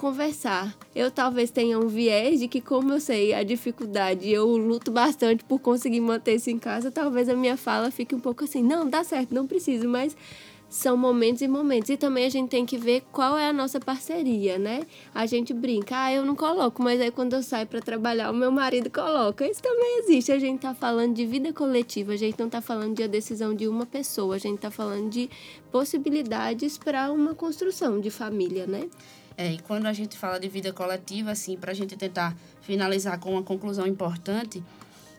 conversar. 0.00 0.74
Eu 0.94 1.10
talvez 1.10 1.50
tenha 1.50 1.78
um 1.78 1.86
viés 1.86 2.40
de 2.40 2.48
que, 2.48 2.58
como 2.62 2.90
eu 2.90 3.00
sei 3.00 3.34
a 3.34 3.42
dificuldade, 3.42 4.30
eu 4.30 4.46
luto 4.56 4.90
bastante 4.90 5.44
por 5.44 5.58
conseguir 5.58 6.00
manter 6.00 6.36
isso 6.36 6.48
em 6.48 6.58
casa, 6.58 6.90
talvez 6.90 7.28
a 7.28 7.36
minha 7.36 7.54
fala 7.54 7.90
fique 7.90 8.14
um 8.14 8.18
pouco 8.18 8.44
assim, 8.44 8.62
não, 8.62 8.88
dá 8.88 9.04
certo, 9.04 9.34
não 9.34 9.46
preciso, 9.46 9.86
mas 9.86 10.16
são 10.70 10.96
momentos 10.96 11.42
e 11.42 11.48
momentos. 11.48 11.90
E 11.90 11.96
também 11.96 12.24
a 12.24 12.28
gente 12.28 12.48
tem 12.48 12.64
que 12.64 12.78
ver 12.78 13.02
qual 13.10 13.36
é 13.36 13.48
a 13.48 13.52
nossa 13.52 13.80
parceria, 13.80 14.56
né? 14.56 14.82
A 15.12 15.26
gente 15.26 15.52
brinca, 15.52 16.04
ah, 16.04 16.12
eu 16.12 16.24
não 16.24 16.36
coloco, 16.36 16.80
mas 16.80 17.00
aí 17.00 17.10
quando 17.10 17.34
eu 17.34 17.42
saio 17.42 17.66
para 17.66 17.80
trabalhar, 17.80 18.30
o 18.30 18.34
meu 18.34 18.52
marido 18.52 18.88
coloca. 18.88 19.44
Isso 19.44 19.60
também 19.60 19.98
existe. 19.98 20.30
A 20.30 20.38
gente 20.38 20.60
tá 20.60 20.72
falando 20.72 21.12
de 21.12 21.26
vida 21.26 21.52
coletiva, 21.52 22.12
a 22.12 22.16
gente 22.16 22.38
não 22.38 22.48
tá 22.48 22.60
falando 22.60 22.94
de 22.94 23.02
a 23.02 23.08
decisão 23.08 23.52
de 23.52 23.66
uma 23.66 23.84
pessoa, 23.84 24.36
a 24.36 24.38
gente 24.38 24.60
tá 24.60 24.70
falando 24.70 25.10
de 25.10 25.28
possibilidades 25.72 26.78
para 26.78 27.10
uma 27.10 27.34
construção 27.34 28.00
de 28.00 28.10
família, 28.10 28.66
né? 28.66 28.88
É, 29.36 29.52
e 29.52 29.58
quando 29.58 29.86
a 29.86 29.92
gente 29.92 30.16
fala 30.16 30.38
de 30.38 30.48
vida 30.48 30.72
coletiva, 30.72 31.32
assim, 31.32 31.56
para 31.56 31.72
a 31.72 31.74
gente 31.74 31.96
tentar 31.96 32.36
finalizar 32.60 33.18
com 33.18 33.32
uma 33.32 33.42
conclusão 33.42 33.86
importante, 33.86 34.62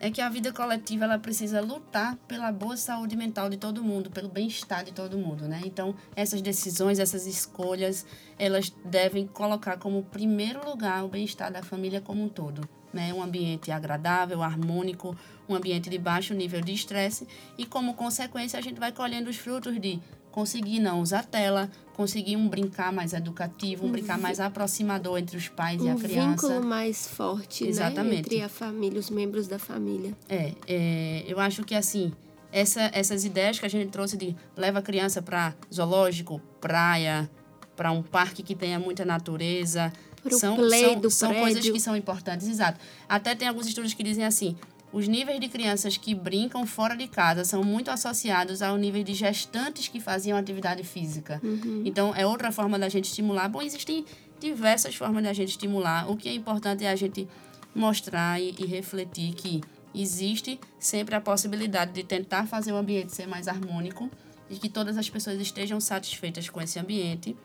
é 0.02 0.10
que 0.10 0.20
a 0.20 0.28
vida 0.28 0.52
coletiva 0.52 1.06
ela 1.06 1.20
precisa 1.20 1.62
lutar 1.62 2.18
pela 2.28 2.52
boa 2.52 2.76
saúde 2.76 3.16
mental 3.16 3.48
de 3.52 3.56
todo 3.56 3.84
mundo, 3.84 4.10
pelo 4.10 4.28
bem-estar 4.28 4.84
de 4.84 4.92
todo 4.92 5.16
mundo, 5.16 5.48
né? 5.48 5.62
Então, 5.64 5.94
essas 6.16 6.42
decisões, 6.42 6.98
essas 6.98 7.28
escolhas, 7.28 8.04
elas 8.40 8.74
devem 8.84 9.28
colocar 9.28 9.78
como 9.78 10.02
primeiro 10.02 10.68
lugar 10.68 11.06
o 11.06 11.08
bem-estar 11.08 11.54
da 11.54 11.62
família 11.62 12.02
como 12.02 12.24
um 12.24 12.28
todo, 12.28 12.68
né? 12.92 13.14
Um 13.14 13.22
ambiente 13.22 13.72
agradável, 13.72 14.42
harmônico, 14.42 15.16
um 15.48 15.54
ambiente 15.54 15.88
de 15.88 16.00
baixo 16.00 16.34
nível 16.34 16.62
de 16.62 16.74
estresse 16.74 17.28
e 17.56 17.64
como 17.64 17.94
consequência 17.94 18.58
a 18.58 18.62
gente 18.62 18.80
vai 18.80 18.92
colhendo 18.92 19.30
os 19.30 19.38
frutos 19.38 19.80
de 19.80 20.00
conseguir 20.32 20.80
não 20.80 21.02
usar 21.02 21.26
tela, 21.26 21.70
conseguir 21.94 22.36
um 22.36 22.48
brincar 22.48 22.92
mais 22.92 23.14
educativo, 23.14 23.86
um 23.86 23.92
brincar 23.92 24.18
mais 24.18 24.40
aproximador 24.40 25.20
entre 25.20 25.38
os 25.38 25.48
pais 25.48 25.82
e 25.84 25.90
a 25.90 25.94
um 25.94 26.00
criança. 26.00 26.48
vínculo 26.48 26.66
mais 26.66 27.08
forte, 27.08 27.64
né? 27.64 27.70
Exatamente. 27.70 28.20
Entre 28.20 28.42
a 28.42 28.50
família, 28.50 29.00
os 29.00 29.10
membros 29.10 29.48
da 29.48 29.60
família. 29.60 30.16
É, 30.28 30.54
é, 30.68 31.26
eu 31.28 31.40
acho 31.40 31.64
que 31.64 31.76
assim, 31.76 32.12
essa, 32.52 32.90
essas 32.94 33.24
ideias 33.26 33.60
que 33.60 33.66
a 33.66 33.70
gente 33.70 33.90
trouxe 33.90 34.18
de 34.18 34.36
leva 34.56 34.80
a 34.80 34.82
criança 34.82 35.22
para 35.22 35.54
zoológico, 35.74 36.42
praia, 36.60 37.30
para 37.76 37.92
um 37.92 38.02
parque 38.02 38.44
que 38.44 38.56
tenha 38.56 38.80
muita 38.80 39.06
natureza, 39.06 39.92
Pro 40.22 40.38
são, 40.38 40.56
são, 40.70 41.10
são 41.10 41.34
coisas 41.34 41.68
que 41.68 41.80
são 41.80 41.96
importantes, 41.96 42.48
exato. 42.48 42.80
Até 43.10 43.34
tem 43.34 43.48
alguns 43.48 43.66
estudos 43.66 43.94
que 43.94 44.04
dizem 44.04 44.24
assim, 44.24 44.56
os 44.94 45.08
níveis 45.08 45.40
de 45.40 45.48
crianças 45.48 45.96
que 45.98 46.14
brincam 46.14 46.66
fora 46.66 46.96
de 46.96 47.08
casa 47.08 47.46
são 47.46 47.64
muito 47.64 47.90
associados 47.90 48.62
ao 48.62 48.78
nível 48.78 49.04
de 49.04 49.14
gestantes 49.14 49.88
que 49.88 50.00
faziam 50.00 50.38
atividade 50.38 50.84
física. 50.84 51.40
Uhum. 51.44 51.84
Então, 51.86 52.14
é 52.16 52.26
outra 52.26 52.52
forma 52.52 52.78
da 52.78 52.90
gente 52.90 53.06
estimular. 53.06 53.48
Bom, 53.48 53.62
existem 53.62 54.06
diversas 54.40 54.96
formas 54.96 55.24
da 55.24 55.32
gente 55.32 55.50
estimular. 55.50 56.10
O 56.12 56.18
que 56.18 56.28
é 56.28 56.34
importante 56.34 56.84
é 56.84 56.90
a 56.90 56.96
gente 56.96 57.28
mostrar 57.74 58.42
e, 58.42 58.54
e 58.60 58.66
refletir 58.66 59.34
que 59.34 59.62
existe 59.96 60.60
sempre 60.80 61.16
a 61.16 61.22
possibilidade 61.22 61.94
de 61.94 62.04
tentar 62.04 62.48
fazer 62.48 62.72
o 62.72 62.78
ambiente 62.78 63.14
ser 63.14 63.28
mais 63.28 63.48
harmônico 63.48 64.10
e 64.50 64.58
que 64.58 64.68
todas 64.68 64.98
as 64.98 65.10
pessoas 65.10 65.40
estejam 65.40 65.80
satisfeitas 65.80 66.50
com 66.50 66.62
esse 66.62 66.78
ambiente. 66.80 67.36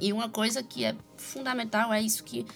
E 0.00 0.12
uma 0.12 0.28
coisa 0.28 0.62
que 0.62 0.84
é 0.84 0.94
fundamental 1.16 1.92
é 1.92 2.00
isso 2.00 2.22
que 2.22 2.46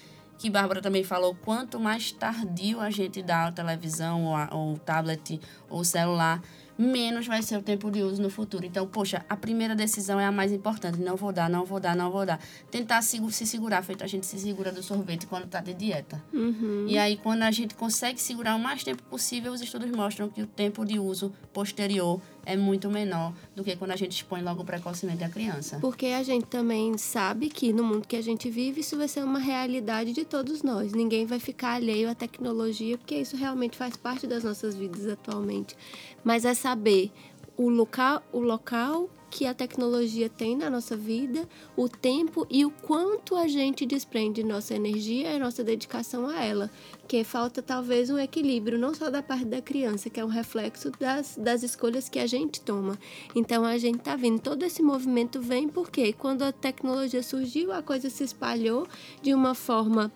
que 0.42 0.50
Bárbara 0.50 0.83
também 0.83 1.05
falou, 1.05 1.37
quanto 1.37 1.78
mais 1.78 2.11
tardio 2.11 2.81
a 2.81 2.90
gente 2.90 3.22
dá 3.22 3.46
a 3.46 3.52
televisão 3.52 4.24
ou, 4.24 4.35
a, 4.35 4.48
ou 4.50 4.74
o 4.74 4.78
tablet 4.78 5.40
ou 5.70 5.83
o 5.83 5.85
celular, 5.85 6.42
menos 6.76 7.28
vai 7.28 7.40
ser 7.42 7.57
o 7.59 7.62
tempo 7.62 7.88
de 7.92 8.02
uso 8.02 8.20
no 8.20 8.28
futuro. 8.28 8.66
Então, 8.66 8.85
poxa, 8.85 9.24
a 9.28 9.37
primeira 9.37 9.76
decisão 9.76 10.18
é 10.18 10.24
a 10.24 10.33
mais 10.33 10.50
importante. 10.50 10.98
Não 10.98 11.14
vou 11.14 11.33
dar, 11.33 11.48
não 11.48 11.64
vou 11.64 11.78
dar, 11.78 11.94
não 11.94 12.11
vou 12.11 12.26
dar. 12.26 12.40
Tentar 12.72 13.02
se, 13.02 13.20
se 13.31 13.46
segurar, 13.46 13.85
feito 13.85 14.02
a 14.02 14.07
gente 14.09 14.26
se 14.26 14.37
segura 14.37 14.72
do 14.72 14.83
sorvete 14.83 15.28
quando 15.28 15.44
está 15.44 15.61
de 15.61 15.74
dieta. 15.74 16.20
Uhum. 16.33 16.87
E 16.88 16.98
aí, 16.98 17.16
quando 17.16 17.42
a 17.42 17.50
gente 17.52 17.76
consegue 17.76 18.20
segurar 18.20 18.57
o 18.57 18.59
mais 18.59 18.83
tempo 18.83 19.05
possível, 19.05 19.52
os 19.52 19.61
estudos 19.61 19.92
mostram 19.92 20.28
que 20.28 20.42
o 20.42 20.46
tempo 20.46 20.85
de 20.85 20.98
uso 20.98 21.33
posterior 21.52 22.20
é 22.44 22.57
muito 22.57 22.90
menor 22.90 23.33
do 23.55 23.62
que 23.62 23.76
quando 23.76 23.92
a 23.92 23.96
gente 23.96 24.12
expõe 24.12 24.42
logo 24.42 24.64
precocemente 24.64 25.24
a 25.24 25.28
criança. 25.28 25.78
Porque 25.81 26.07
a 26.07 26.22
gente 26.22 26.46
também 26.46 26.96
sabe 26.98 27.48
que 27.48 27.72
no 27.72 27.85
mundo 27.85 28.07
que 28.07 28.16
a 28.16 28.22
gente 28.22 28.50
vive, 28.50 28.81
isso 28.81 28.96
vai 28.96 29.09
ser 29.09 29.24
uma 29.24 29.38
realidade 29.38 30.12
de 30.12 30.24
todos 30.24 30.62
nós. 30.62 30.92
Ninguém 30.92 31.26
vai 31.26 31.38
ficar 31.38 31.74
alheio 31.74 32.11
à 32.11 32.14
tecnologia, 32.14 32.98
porque 32.98 33.16
isso 33.16 33.37
realmente 33.37 33.76
faz 33.76 33.96
parte 33.96 34.26
das 34.26 34.44
nossas 34.44 34.74
vidas 34.74 35.07
atualmente. 35.07 35.76
Mas 36.24 36.44
é 36.44 36.55
saber 36.55 37.11
o 37.57 37.68
local, 37.68 38.22
o 38.33 38.40
local 38.40 39.09
que 39.33 39.47
a 39.47 39.55
tecnologia 39.55 40.29
tem 40.29 40.55
na 40.55 40.68
nossa 40.68 40.95
vida, 40.95 41.49
o 41.75 41.88
tempo 41.88 42.47
e 42.51 42.66
o 42.66 42.71
quanto 42.71 43.35
a 43.35 43.49
gente 43.49 43.87
desprende 43.87 44.45
nossa 44.45 44.75
energia 44.75 45.35
e 45.35 45.38
nossa 45.38 45.64
dedicação 45.64 46.29
a 46.29 46.45
ela. 46.45 46.71
Que 47.09 47.25
falta 47.25 47.62
talvez 47.62 48.11
um 48.11 48.18
equilíbrio, 48.18 48.79
não 48.79 48.92
só 48.92 49.09
da 49.09 49.23
parte 49.23 49.47
da 49.47 49.62
criança, 49.62 50.11
que 50.11 50.21
é 50.21 50.25
um 50.25 50.29
reflexo 50.29 50.90
das, 51.01 51.35
das 51.38 51.62
escolhas 51.62 52.11
que 52.11 52.18
a 52.18 52.27
gente 52.27 52.61
toma. 52.61 52.99
Então 53.35 53.64
a 53.64 53.79
gente 53.79 54.01
tá 54.01 54.14
vendo, 54.16 54.38
todo 54.38 54.64
esse 54.64 54.83
movimento 54.83 55.40
vem 55.40 55.66
porque 55.66 56.12
quando 56.12 56.42
a 56.42 56.53
tecnologia 56.53 57.23
surgiu, 57.23 57.73
a 57.73 57.83
coisa 57.83 58.11
se 58.11 58.23
espalhou 58.23 58.87
de 59.23 59.33
uma 59.33 59.55
forma 59.55 60.12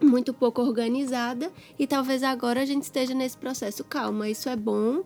muito 0.00 0.32
pouco 0.32 0.62
organizada 0.62 1.50
e 1.76 1.84
talvez 1.84 2.22
agora 2.22 2.62
a 2.62 2.64
gente 2.64 2.84
esteja 2.84 3.12
nesse 3.12 3.36
processo. 3.36 3.82
Calma, 3.82 4.28
isso 4.28 4.48
é 4.48 4.54
bom, 4.54 5.02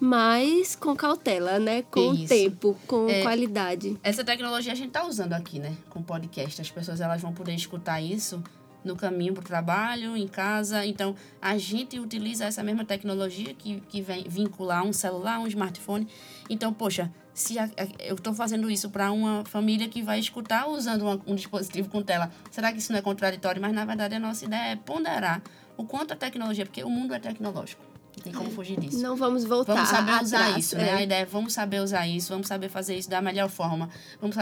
mas 0.00 0.76
com 0.76 0.94
cautela, 0.94 1.58
né? 1.58 1.82
Com 1.82 2.14
Isso. 2.14 2.28
tempo, 2.28 2.76
com 2.86 3.08
É. 3.08 3.22
qualidade. 3.22 3.98
Essa 4.02 4.24
tecnologia 4.24 4.72
a 4.72 4.74
gente 4.74 4.88
está 4.88 5.06
usando 5.06 5.32
aqui, 5.32 5.58
né? 5.58 5.72
Com 5.90 6.02
podcast. 6.02 6.60
As 6.60 6.70
pessoas 6.70 7.00
elas 7.00 7.20
vão 7.22 7.32
poder 7.32 7.54
escutar 7.54 8.00
isso 8.00 8.42
no 8.84 8.94
caminho 8.96 9.32
para 9.32 9.40
o 9.40 9.44
trabalho, 9.44 10.14
em 10.16 10.28
casa. 10.28 10.84
Então, 10.84 11.14
a 11.40 11.56
gente 11.56 11.98
utiliza 11.98 12.44
essa 12.44 12.62
mesma 12.62 12.84
tecnologia 12.84 13.54
que, 13.54 13.80
que 13.88 14.02
vem 14.02 14.24
vincular 14.28 14.84
um 14.84 14.92
celular, 14.92 15.38
um 15.40 15.46
smartphone. 15.46 16.06
Então, 16.50 16.70
poxa, 16.70 17.10
se 17.32 17.58
a- 17.58 17.64
a- 17.64 18.04
eu 18.04 18.14
estou 18.14 18.34
fazendo 18.34 18.70
isso 18.70 18.90
para 18.90 19.10
uma 19.10 19.42
família 19.46 19.88
que 19.88 20.02
vai 20.02 20.18
escutar 20.18 20.68
usando 20.68 21.00
uma- 21.02 21.20
um 21.26 21.34
dispositivo 21.34 21.88
com 21.88 22.02
tela, 22.02 22.30
será 22.50 22.70
que 22.72 22.78
isso 22.78 22.92
não 22.92 22.98
é 22.98 23.02
contraditório? 23.02 23.60
Mas, 23.62 23.72
na 23.72 23.86
verdade, 23.86 24.16
a 24.16 24.20
nossa 24.20 24.44
ideia 24.44 24.72
é 24.72 24.76
ponderar 24.76 25.40
o 25.78 25.84
quanto 25.84 26.12
a 26.12 26.16
tecnologia, 26.16 26.66
porque 26.66 26.84
o 26.84 26.90
mundo 26.90 27.14
é 27.14 27.18
tecnológico. 27.18 27.82
Não 28.16 28.22
tem 28.24 28.32
como 28.32 28.50
fugir 28.50 28.78
disso. 28.78 29.00
Não 29.02 29.16
vamos 29.16 29.44
voltar 29.44 29.74
Vamos 29.74 29.88
saber 29.88 30.22
usar 30.22 30.38
atrás, 30.38 30.64
isso, 30.64 30.76
né? 30.76 30.88
é. 30.88 30.92
A 30.94 31.02
ideia 31.02 31.22
é 31.22 31.24
vamos 31.24 31.52
saber 31.52 31.80
usar 31.80 32.06
isso, 32.06 32.28
vamos 32.30 32.46
saber 32.46 32.68
fazer 32.68 32.96
isso 32.96 33.10
da 33.10 33.20
melhor 33.20 33.48
forma. 33.48 33.90
Vamos 34.20 34.36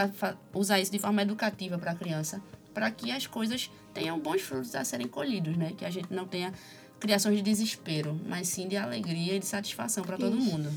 usar 0.54 0.80
isso 0.80 0.92
de 0.92 0.98
forma 0.98 1.22
educativa 1.22 1.78
para 1.78 1.92
a 1.92 1.94
criança, 1.94 2.42
para 2.74 2.90
que 2.90 3.10
as 3.10 3.26
coisas 3.26 3.70
tenham 3.92 4.18
bons 4.18 4.42
frutos 4.42 4.74
a 4.74 4.84
serem 4.84 5.08
colhidos, 5.08 5.56
né? 5.56 5.72
Que 5.76 5.84
a 5.84 5.90
gente 5.90 6.12
não 6.12 6.26
tenha 6.26 6.52
criações 7.00 7.36
de 7.36 7.42
desespero, 7.42 8.20
mas 8.26 8.48
sim 8.48 8.68
de 8.68 8.76
alegria 8.76 9.34
e 9.34 9.38
de 9.38 9.46
satisfação 9.46 10.04
para 10.04 10.16
todo 10.16 10.36
mundo. 10.36 10.70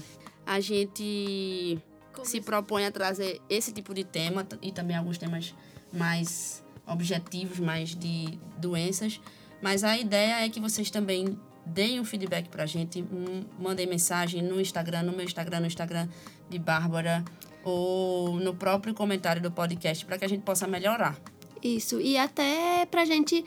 A 0.46 0.60
gente 0.60 1.78
se 2.24 2.42
propõe 2.42 2.86
a 2.86 2.92
trazer 2.92 3.42
esse 3.50 3.72
tipo 3.72 3.94
de 3.94 4.04
tema 4.04 4.48
e 4.62 4.72
também 4.72 4.96
alguns 4.98 5.18
temas 5.18 5.54
mais 5.94 6.64
objetivos, 6.88 7.60
mais 7.60 7.96
de 7.96 8.40
doenças. 8.58 9.20
Mas 9.62 9.84
a 9.84 9.98
ideia 9.98 10.46
é 10.46 10.50
que 10.50 10.60
vocês 10.60 10.90
também 10.90 11.38
deem 11.66 12.00
um 12.00 12.06
feedback 12.06 12.48
pra 12.50 12.66
gente, 12.66 13.04
mandem 13.60 13.88
mensagem 13.88 14.42
no 14.42 14.60
Instagram, 14.62 15.04
no 15.04 15.12
meu 15.12 15.26
Instagram, 15.26 15.62
no 15.62 15.68
Instagram 15.68 16.08
de 16.50 16.60
Bárbara, 16.60 17.24
ou 17.64 18.36
no 18.40 18.54
próprio 18.56 18.94
comentário 18.94 19.42
do 19.42 19.52
podcast, 19.52 20.06
para 20.06 20.18
que 20.18 20.26
a 20.26 20.28
gente 20.30 20.44
possa 20.44 20.68
melhorar. 20.68 21.18
Isso, 21.64 22.00
e 22.00 22.16
até 22.18 22.86
pra 22.86 23.06
gente 23.06 23.44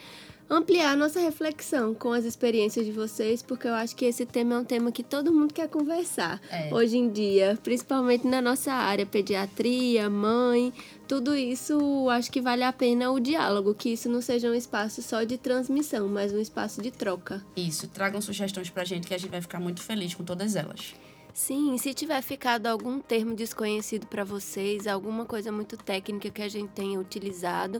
ampliar 0.50 0.92
a 0.92 0.96
nossa 0.96 1.20
reflexão 1.20 1.94
com 1.94 2.10
as 2.12 2.24
experiências 2.24 2.84
de 2.86 2.90
vocês, 2.90 3.42
porque 3.42 3.68
eu 3.68 3.74
acho 3.74 3.94
que 3.94 4.06
esse 4.06 4.24
tema 4.24 4.54
é 4.54 4.58
um 4.58 4.64
tema 4.64 4.90
que 4.90 5.02
todo 5.02 5.30
mundo 5.32 5.52
quer 5.52 5.68
conversar 5.68 6.40
É. 6.50 6.72
hoje 6.74 6.96
em 6.96 7.10
dia, 7.10 7.56
principalmente 7.62 8.26
na 8.26 8.40
nossa 8.40 8.72
área, 8.72 9.04
pediatria, 9.04 10.08
mãe, 10.08 10.72
tudo 11.08 11.34
isso 11.34 12.06
acho 12.10 12.30
que 12.30 12.40
vale 12.40 12.62
a 12.62 12.72
pena 12.72 13.10
o 13.10 13.18
diálogo, 13.18 13.74
que 13.74 13.88
isso 13.88 14.10
não 14.10 14.20
seja 14.20 14.50
um 14.50 14.54
espaço 14.54 15.02
só 15.02 15.24
de 15.24 15.38
transmissão, 15.38 16.06
mas 16.06 16.34
um 16.34 16.38
espaço 16.38 16.82
de 16.82 16.90
troca. 16.90 17.42
Isso, 17.56 17.88
tragam 17.88 18.20
sugestões 18.20 18.68
pra 18.68 18.84
gente 18.84 19.08
que 19.08 19.14
a 19.14 19.18
gente 19.18 19.30
vai 19.30 19.40
ficar 19.40 19.58
muito 19.58 19.80
feliz 19.80 20.14
com 20.14 20.22
todas 20.22 20.54
elas. 20.54 20.94
Sim, 21.32 21.78
se 21.78 21.94
tiver 21.94 22.20
ficado 22.20 22.66
algum 22.66 22.98
termo 22.98 23.34
desconhecido 23.34 24.06
para 24.06 24.24
vocês, 24.24 24.86
alguma 24.86 25.24
coisa 25.24 25.52
muito 25.52 25.76
técnica 25.76 26.30
que 26.30 26.42
a 26.42 26.48
gente 26.48 26.70
tenha 26.70 26.98
utilizado, 26.98 27.78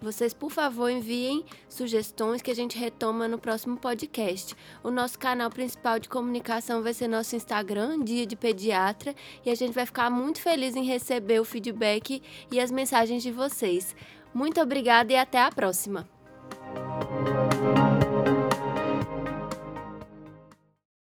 vocês, 0.00 0.32
por 0.32 0.50
favor, 0.50 0.88
enviem 0.88 1.44
sugestões 1.68 2.40
que 2.40 2.50
a 2.50 2.54
gente 2.54 2.78
retoma 2.78 3.26
no 3.26 3.38
próximo 3.38 3.76
podcast. 3.76 4.54
O 4.82 4.90
nosso 4.90 5.18
canal 5.18 5.50
principal 5.50 5.98
de 5.98 6.08
comunicação 6.08 6.82
vai 6.82 6.94
ser 6.94 7.08
nosso 7.08 7.34
Instagram, 7.34 8.04
Dia 8.04 8.24
de 8.24 8.36
Pediatra, 8.36 9.14
e 9.44 9.50
a 9.50 9.54
gente 9.56 9.74
vai 9.74 9.86
ficar 9.86 10.08
muito 10.08 10.40
feliz 10.40 10.76
em 10.76 10.84
receber 10.84 11.40
o 11.40 11.44
feedback 11.44 12.22
e 12.50 12.60
as 12.60 12.70
mensagens 12.70 13.22
de 13.22 13.32
vocês. 13.32 13.96
Muito 14.32 14.60
obrigada 14.60 15.12
e 15.12 15.16
até 15.16 15.42
a 15.42 15.50
próxima! 15.50 16.08